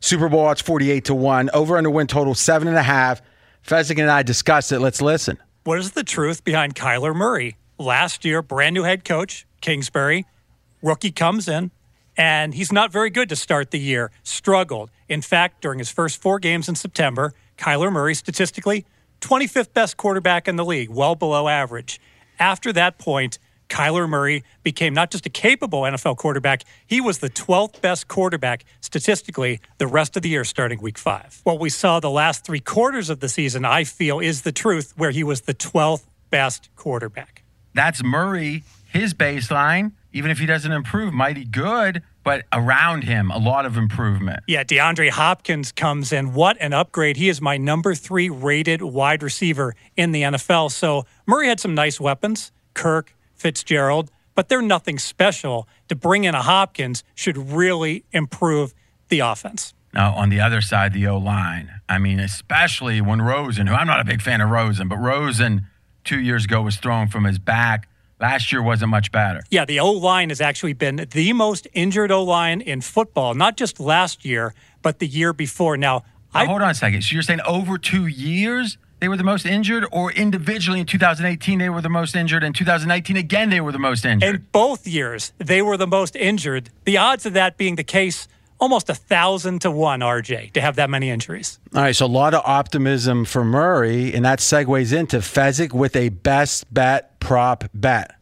Super 0.00 0.28
Bowl 0.28 0.46
odds 0.46 0.62
48 0.62 1.04
to 1.06 1.14
1. 1.14 1.50
Over 1.52 1.76
under 1.76 1.90
win 1.90 2.06
total 2.06 2.34
7.5. 2.34 3.20
Fezzik 3.66 3.98
and 3.98 4.10
I 4.10 4.22
discussed 4.22 4.72
it. 4.72 4.80
Let's 4.80 5.02
listen. 5.02 5.38
What 5.64 5.78
is 5.78 5.92
the 5.92 6.04
truth 6.04 6.42
behind 6.42 6.74
Kyler 6.74 7.14
Murray? 7.14 7.56
Last 7.78 8.24
year, 8.24 8.42
brand 8.42 8.74
new 8.74 8.82
head 8.82 9.04
coach, 9.04 9.46
Kingsbury. 9.60 10.26
Rookie 10.82 11.12
comes 11.12 11.48
in 11.48 11.70
and 12.16 12.54
he's 12.54 12.72
not 12.72 12.90
very 12.90 13.10
good 13.10 13.28
to 13.28 13.36
start 13.36 13.70
the 13.70 13.78
year. 13.78 14.10
Struggled. 14.22 14.90
In 15.08 15.20
fact, 15.20 15.60
during 15.60 15.78
his 15.78 15.90
first 15.90 16.20
four 16.20 16.38
games 16.38 16.68
in 16.68 16.74
September, 16.74 17.34
Kyler 17.58 17.92
Murray 17.92 18.14
statistically 18.14 18.86
25th 19.20 19.72
best 19.74 19.98
quarterback 19.98 20.48
in 20.48 20.56
the 20.56 20.64
league, 20.64 20.88
well 20.88 21.14
below 21.14 21.46
average. 21.46 22.00
After 22.38 22.72
that 22.72 22.98
point, 22.98 23.38
Kyler 23.70 24.08
Murray 24.08 24.44
became 24.62 24.92
not 24.92 25.10
just 25.10 25.24
a 25.24 25.30
capable 25.30 25.82
NFL 25.82 26.16
quarterback, 26.16 26.64
he 26.86 27.00
was 27.00 27.18
the 27.18 27.30
12th 27.30 27.80
best 27.80 28.08
quarterback 28.08 28.64
statistically 28.80 29.60
the 29.78 29.86
rest 29.86 30.16
of 30.16 30.22
the 30.22 30.28
year 30.28 30.44
starting 30.44 30.82
week 30.82 30.98
five. 30.98 31.40
What 31.44 31.58
we 31.60 31.70
saw 31.70 32.00
the 32.00 32.10
last 32.10 32.44
three 32.44 32.60
quarters 32.60 33.08
of 33.08 33.20
the 33.20 33.28
season, 33.28 33.64
I 33.64 33.84
feel, 33.84 34.20
is 34.20 34.42
the 34.42 34.52
truth 34.52 34.92
where 34.96 35.12
he 35.12 35.24
was 35.24 35.42
the 35.42 35.54
12th 35.54 36.04
best 36.30 36.68
quarterback. 36.76 37.44
That's 37.72 38.02
Murray, 38.02 38.64
his 38.92 39.14
baseline, 39.14 39.92
even 40.12 40.30
if 40.30 40.38
he 40.38 40.46
doesn't 40.46 40.72
improve, 40.72 41.14
mighty 41.14 41.44
good, 41.44 42.02
but 42.24 42.44
around 42.52 43.04
him, 43.04 43.30
a 43.30 43.38
lot 43.38 43.64
of 43.64 43.76
improvement. 43.76 44.40
Yeah, 44.46 44.64
DeAndre 44.64 45.10
Hopkins 45.10 45.72
comes 45.72 46.12
in. 46.12 46.34
What 46.34 46.56
an 46.60 46.72
upgrade. 46.72 47.16
He 47.16 47.28
is 47.28 47.40
my 47.40 47.56
number 47.56 47.94
three 47.94 48.28
rated 48.28 48.82
wide 48.82 49.22
receiver 49.22 49.74
in 49.96 50.12
the 50.12 50.22
NFL. 50.22 50.70
So 50.72 51.06
Murray 51.26 51.48
had 51.48 51.60
some 51.60 51.74
nice 51.74 52.00
weapons. 52.00 52.52
Kirk, 52.74 53.14
Fitzgerald, 53.40 54.10
but 54.34 54.48
they're 54.48 54.62
nothing 54.62 54.98
special. 54.98 55.66
To 55.88 55.96
bring 55.96 56.24
in 56.24 56.34
a 56.34 56.42
Hopkins 56.42 57.02
should 57.14 57.36
really 57.36 58.04
improve 58.12 58.74
the 59.08 59.20
offense. 59.20 59.74
Now, 59.92 60.14
on 60.14 60.28
the 60.28 60.40
other 60.40 60.60
side, 60.60 60.92
the 60.92 61.06
O 61.08 61.18
line. 61.18 61.80
I 61.88 61.98
mean, 61.98 62.20
especially 62.20 63.00
when 63.00 63.20
Rosen, 63.20 63.66
who 63.66 63.74
I'm 63.74 63.86
not 63.86 63.98
a 63.98 64.04
big 64.04 64.22
fan 64.22 64.40
of 64.40 64.50
Rosen, 64.50 64.88
but 64.88 64.98
Rosen 64.98 65.66
two 66.04 66.20
years 66.20 66.44
ago 66.44 66.62
was 66.62 66.76
thrown 66.76 67.08
from 67.08 67.24
his 67.24 67.38
back. 67.38 67.88
Last 68.20 68.52
year 68.52 68.62
wasn't 68.62 68.90
much 68.90 69.10
better. 69.10 69.42
Yeah, 69.50 69.64
the 69.64 69.80
O 69.80 69.90
line 69.90 70.28
has 70.28 70.40
actually 70.40 70.74
been 70.74 71.08
the 71.10 71.32
most 71.32 71.66
injured 71.72 72.12
O 72.12 72.22
line 72.22 72.60
in 72.60 72.82
football, 72.82 73.34
not 73.34 73.56
just 73.56 73.80
last 73.80 74.24
year, 74.24 74.54
but 74.82 74.98
the 74.98 75.06
year 75.06 75.32
before. 75.32 75.76
Now, 75.76 76.04
now 76.34 76.40
I, 76.40 76.44
hold 76.44 76.62
on 76.62 76.70
a 76.70 76.74
second. 76.74 77.02
So 77.02 77.14
you're 77.14 77.22
saying 77.22 77.40
over 77.46 77.78
two 77.78 78.06
years? 78.06 78.76
They 79.00 79.08
were 79.08 79.16
the 79.16 79.24
most 79.24 79.46
injured, 79.46 79.86
or 79.90 80.12
individually 80.12 80.80
in 80.80 80.86
2018 80.86 81.58
they 81.58 81.68
were 81.68 81.80
the 81.80 81.88
most 81.88 82.14
injured, 82.14 82.44
and 82.44 82.54
2019 82.54 83.16
again 83.16 83.50
they 83.50 83.60
were 83.60 83.72
the 83.72 83.78
most 83.78 84.04
injured? 84.04 84.34
In 84.36 84.46
both 84.52 84.86
years, 84.86 85.32
they 85.38 85.62
were 85.62 85.76
the 85.76 85.86
most 85.86 86.14
injured. 86.14 86.70
The 86.84 86.98
odds 86.98 87.26
of 87.26 87.32
that 87.32 87.56
being 87.56 87.76
the 87.76 87.84
case 87.84 88.28
almost 88.60 88.90
a 88.90 88.94
thousand 88.94 89.60
to 89.62 89.70
one, 89.70 90.00
RJ, 90.00 90.52
to 90.52 90.60
have 90.60 90.76
that 90.76 90.90
many 90.90 91.08
injuries. 91.10 91.58
All 91.74 91.82
right, 91.82 91.96
so 91.96 92.04
a 92.04 92.06
lot 92.06 92.34
of 92.34 92.42
optimism 92.44 93.24
for 93.24 93.42
Murray, 93.42 94.14
and 94.14 94.24
that 94.24 94.38
segues 94.38 94.96
into 94.96 95.18
Fezzik 95.18 95.72
with 95.72 95.96
a 95.96 96.10
best 96.10 96.72
bet 96.72 97.18
prop 97.20 97.64
bet. 97.72 98.14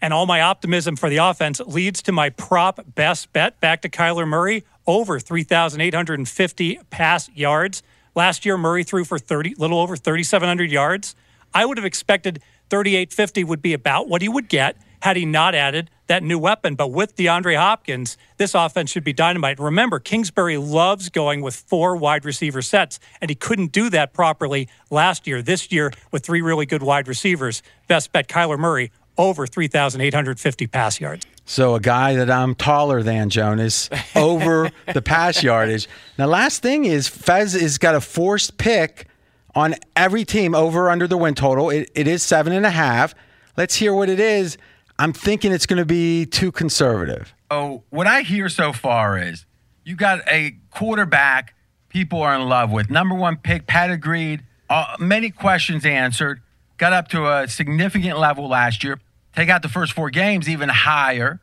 And 0.00 0.14
all 0.14 0.24
my 0.26 0.40
optimism 0.40 0.96
for 0.96 1.10
the 1.10 1.18
offense 1.18 1.60
leads 1.60 2.02
to 2.02 2.12
my 2.12 2.30
prop 2.30 2.80
best 2.94 3.32
bet 3.32 3.60
back 3.60 3.82
to 3.82 3.88
Kyler 3.88 4.26
Murray 4.26 4.64
over 4.86 5.20
3,850 5.20 6.80
pass 6.88 7.28
yards. 7.34 7.82
Last 8.20 8.44
year, 8.44 8.58
Murray 8.58 8.84
threw 8.84 9.06
for 9.06 9.18
30, 9.18 9.54
little 9.56 9.78
over 9.78 9.96
3,700 9.96 10.70
yards. 10.70 11.14
I 11.54 11.64
would 11.64 11.78
have 11.78 11.86
expected 11.86 12.42
3,850 12.68 13.44
would 13.44 13.62
be 13.62 13.72
about 13.72 14.10
what 14.10 14.20
he 14.20 14.28
would 14.28 14.50
get 14.50 14.76
had 15.00 15.16
he 15.16 15.24
not 15.24 15.54
added 15.54 15.88
that 16.06 16.22
new 16.22 16.38
weapon. 16.38 16.74
But 16.74 16.88
with 16.88 17.16
DeAndre 17.16 17.56
Hopkins, 17.56 18.18
this 18.36 18.54
offense 18.54 18.90
should 18.90 19.04
be 19.04 19.14
dynamite. 19.14 19.58
Remember, 19.58 19.98
Kingsbury 19.98 20.58
loves 20.58 21.08
going 21.08 21.40
with 21.40 21.56
four 21.56 21.96
wide 21.96 22.26
receiver 22.26 22.60
sets, 22.60 23.00
and 23.22 23.30
he 23.30 23.34
couldn't 23.34 23.72
do 23.72 23.88
that 23.88 24.12
properly 24.12 24.68
last 24.90 25.26
year. 25.26 25.40
This 25.40 25.72
year, 25.72 25.90
with 26.12 26.22
three 26.22 26.42
really 26.42 26.66
good 26.66 26.82
wide 26.82 27.08
receivers, 27.08 27.62
best 27.88 28.12
bet 28.12 28.28
Kyler 28.28 28.58
Murray 28.58 28.92
over 29.16 29.46
3,850 29.46 30.66
pass 30.66 31.00
yards. 31.00 31.26
So 31.44 31.74
a 31.74 31.80
guy 31.80 32.14
that 32.14 32.30
I'm 32.30 32.54
taller 32.54 33.02
than 33.02 33.28
Jonas 33.28 33.90
over 34.14 34.70
the 34.94 35.02
pass 35.02 35.42
yardage. 35.42 35.88
Now, 36.16 36.26
last 36.26 36.62
thing 36.62 36.84
is 36.84 37.08
Fez 37.08 37.54
has 37.54 37.78
got 37.78 37.94
a 37.94 38.00
forced 38.00 38.56
pick 38.56 39.08
on 39.54 39.74
every 39.96 40.24
team 40.24 40.54
over 40.54 40.88
under 40.90 41.06
the 41.06 41.16
win 41.16 41.34
total. 41.34 41.70
It, 41.70 41.90
it 41.94 42.06
is 42.06 42.22
seven 42.22 42.52
and 42.52 42.64
a 42.64 42.70
half. 42.70 43.14
Let's 43.56 43.74
hear 43.74 43.92
what 43.92 44.08
it 44.08 44.20
is. 44.20 44.58
I'm 44.98 45.12
thinking 45.12 45.50
it's 45.50 45.66
going 45.66 45.78
to 45.78 45.86
be 45.86 46.26
too 46.26 46.52
conservative. 46.52 47.34
Oh, 47.50 47.82
what 47.90 48.06
I 48.06 48.22
hear 48.22 48.48
so 48.48 48.72
far 48.72 49.18
is 49.18 49.44
you 49.84 49.96
got 49.96 50.20
a 50.28 50.56
quarterback 50.70 51.54
people 51.88 52.22
are 52.22 52.34
in 52.34 52.48
love 52.48 52.70
with. 52.70 52.90
Number 52.90 53.14
one 53.14 53.36
pick, 53.36 53.66
pedigreed, 53.66 54.44
uh, 54.68 54.96
many 55.00 55.30
questions 55.30 55.84
answered, 55.84 56.40
got 56.78 56.92
up 56.92 57.08
to 57.08 57.26
a 57.26 57.48
significant 57.48 58.18
level 58.18 58.48
last 58.48 58.84
year 58.84 59.00
Take 59.34 59.48
out 59.48 59.62
the 59.62 59.68
first 59.68 59.92
four 59.92 60.10
games, 60.10 60.48
even 60.48 60.68
higher. 60.68 61.40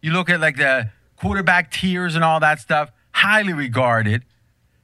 You 0.00 0.12
look 0.12 0.28
at 0.28 0.40
like 0.40 0.56
the 0.56 0.90
quarterback 1.16 1.70
tiers 1.70 2.14
and 2.14 2.24
all 2.24 2.40
that 2.40 2.60
stuff, 2.60 2.90
highly 3.12 3.52
regarded. 3.52 4.24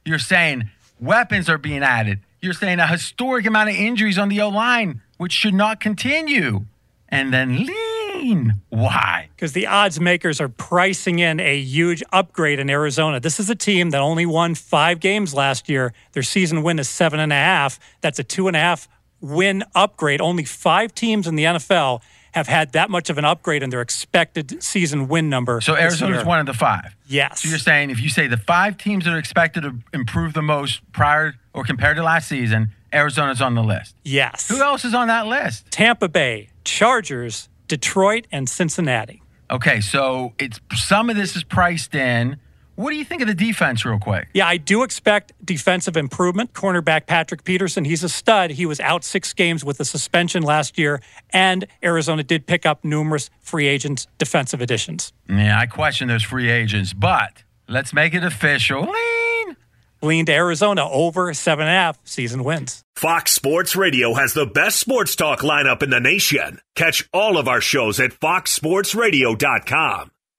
You're 0.05 0.19
saying 0.19 0.69
weapons 0.99 1.49
are 1.49 1.57
being 1.57 1.83
added. 1.83 2.21
You're 2.41 2.53
saying 2.53 2.79
a 2.79 2.87
historic 2.87 3.45
amount 3.45 3.69
of 3.69 3.75
injuries 3.75 4.17
on 4.17 4.29
the 4.29 4.41
O 4.41 4.49
line, 4.49 5.01
which 5.17 5.33
should 5.33 5.53
not 5.53 5.79
continue. 5.79 6.65
And 7.09 7.33
then 7.33 7.65
lean. 7.65 8.61
Why? 8.69 9.29
Because 9.35 9.53
the 9.53 9.67
odds 9.67 9.99
makers 9.99 10.39
are 10.39 10.47
pricing 10.47 11.19
in 11.19 11.39
a 11.39 11.59
huge 11.59 12.03
upgrade 12.11 12.59
in 12.59 12.69
Arizona. 12.69 13.19
This 13.19 13.39
is 13.39 13.49
a 13.49 13.55
team 13.55 13.89
that 13.89 13.99
only 13.99 14.25
won 14.25 14.55
five 14.55 14.99
games 14.99 15.33
last 15.33 15.69
year. 15.69 15.93
Their 16.13 16.23
season 16.23 16.61
win 16.63 16.79
is 16.79 16.87
seven 16.87 17.19
and 17.19 17.33
a 17.33 17.35
half. 17.35 17.79
That's 18.01 18.19
a 18.19 18.23
two 18.23 18.47
and 18.47 18.55
a 18.55 18.59
half 18.59 18.87
win 19.21 19.63
upgrade. 19.75 20.21
Only 20.21 20.45
five 20.45 20.93
teams 20.93 21.27
in 21.27 21.35
the 21.35 21.43
NFL 21.45 22.01
have 22.33 22.47
had 22.47 22.73
that 22.73 22.89
much 22.89 23.09
of 23.09 23.17
an 23.17 23.25
upgrade 23.25 23.63
in 23.63 23.69
their 23.69 23.81
expected 23.81 24.61
season 24.63 25.07
win 25.07 25.29
number. 25.29 25.61
So 25.61 25.75
Arizona's 25.75 26.25
one 26.25 26.39
of 26.39 26.45
the 26.45 26.53
five. 26.53 26.95
Yes. 27.07 27.41
So 27.41 27.49
you're 27.49 27.57
saying 27.57 27.89
if 27.89 28.01
you 28.01 28.09
say 28.09 28.27
the 28.27 28.37
five 28.37 28.77
teams 28.77 29.05
that 29.05 29.13
are 29.13 29.17
expected 29.17 29.61
to 29.63 29.75
improve 29.93 30.33
the 30.33 30.41
most 30.41 30.81
prior 30.91 31.35
or 31.53 31.63
compared 31.63 31.97
to 31.97 32.03
last 32.03 32.27
season, 32.27 32.71
Arizona's 32.93 33.41
on 33.41 33.55
the 33.55 33.63
list. 33.63 33.95
Yes. 34.03 34.47
Who 34.47 34.61
else 34.61 34.85
is 34.85 34.93
on 34.93 35.07
that 35.07 35.27
list? 35.27 35.69
Tampa 35.71 36.09
Bay, 36.09 36.49
Chargers, 36.63 37.49
Detroit, 37.67 38.27
and 38.31 38.49
Cincinnati. 38.49 39.21
Okay, 39.51 39.81
so 39.81 40.33
it's 40.37 40.59
some 40.75 41.09
of 41.09 41.15
this 41.15 41.35
is 41.35 41.43
priced 41.43 41.95
in 41.95 42.39
what 42.79 42.91
do 42.91 42.95
you 42.95 43.03
think 43.03 43.21
of 43.21 43.27
the 43.27 43.33
defense, 43.33 43.83
real 43.83 43.99
quick? 43.99 44.29
Yeah, 44.33 44.47
I 44.47 44.55
do 44.55 44.83
expect 44.83 45.33
defensive 45.43 45.97
improvement. 45.97 46.53
Cornerback 46.53 47.07
Patrick 47.07 47.43
Peterson, 47.43 47.83
he's 47.83 48.05
a 48.05 48.09
stud. 48.09 48.51
He 48.51 48.65
was 48.65 48.79
out 48.79 49.03
six 49.03 49.33
games 49.33 49.65
with 49.65 49.81
a 49.81 49.85
suspension 49.85 50.43
last 50.43 50.77
year, 50.77 51.01
and 51.31 51.67
Arizona 51.83 52.23
did 52.23 52.47
pick 52.47 52.65
up 52.65 52.85
numerous 52.85 53.29
free 53.41 53.67
agents, 53.67 54.07
defensive 54.17 54.61
additions. 54.61 55.11
Yeah, 55.27 55.59
I 55.59 55.65
question 55.65 56.07
those 56.07 56.23
free 56.23 56.49
agents, 56.49 56.93
but 56.93 57.43
let's 57.67 57.91
make 57.91 58.13
it 58.13 58.23
official. 58.23 58.83
Lean. 58.83 59.57
Lean 60.01 60.25
to 60.27 60.31
Arizona 60.31 60.89
over 60.89 61.33
seven 61.33 61.67
and 61.67 61.75
a 61.75 61.77
half 61.77 61.99
season 62.05 62.45
wins. 62.45 62.81
Fox 62.95 63.33
Sports 63.33 63.75
Radio 63.75 64.13
has 64.13 64.33
the 64.33 64.45
best 64.45 64.79
sports 64.79 65.17
talk 65.17 65.41
lineup 65.41 65.83
in 65.83 65.89
the 65.89 65.99
nation. 65.99 66.61
Catch 66.75 67.09
all 67.11 67.37
of 67.37 67.49
our 67.49 67.59
shows 67.59 67.99
at 67.99 68.11
foxsportsradio.com. 68.11 70.11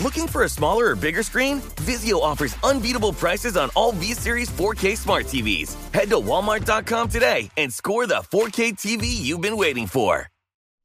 Looking 0.00 0.28
for 0.28 0.44
a 0.44 0.48
smaller 0.48 0.90
or 0.90 0.94
bigger 0.94 1.24
screen? 1.24 1.60
Vizio 1.82 2.20
offers 2.20 2.56
unbeatable 2.62 3.12
prices 3.12 3.56
on 3.56 3.68
all 3.74 3.90
V-Series 3.90 4.48
4K 4.48 4.96
smart 4.96 5.26
TVs. 5.26 5.74
Head 5.92 6.08
to 6.10 6.16
walmart.com 6.16 7.08
today 7.08 7.50
and 7.56 7.72
score 7.72 8.06
the 8.06 8.22
4K 8.32 8.74
TV 8.74 9.06
you've 9.06 9.40
been 9.40 9.56
waiting 9.56 9.88
for. 9.88 10.28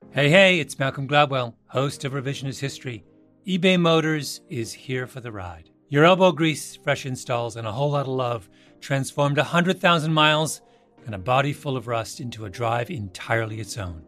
Hey, 0.10 0.30
hey, 0.30 0.60
it's 0.60 0.80
Malcolm 0.80 1.08
Gladwell, 1.08 1.54
host 1.68 2.06
of 2.06 2.14
Revisionist 2.14 2.60
History. 2.60 3.04
eBay 3.48 3.80
Motors 3.80 4.42
is 4.50 4.74
here 4.74 5.06
for 5.06 5.20
the 5.20 5.32
ride. 5.32 5.70
Your 5.90 6.06
elbow 6.06 6.32
grease, 6.32 6.76
fresh 6.76 7.06
installs, 7.06 7.56
and 7.56 7.68
a 7.68 7.72
whole 7.72 7.92
lot 7.92 8.08
of 8.08 8.14
love 8.14 8.50
transformed 8.82 9.38
100,000 9.38 10.12
miles 10.12 10.62
and 11.06 11.14
a 11.14 11.20
body 11.20 11.54
full 11.54 11.78
of 11.78 11.86
rust 11.86 12.20
into 12.20 12.46
a 12.46 12.50
drive 12.50 12.90
entirely 12.90 13.60
its 13.60 13.78
own. 13.78 14.02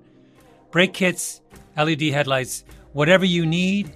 Brake 0.72 0.94
kits, 0.94 1.42
LED 1.78 2.02
headlights, 2.02 2.64
whatever 2.94 3.24
you 3.24 3.46
need, 3.46 3.96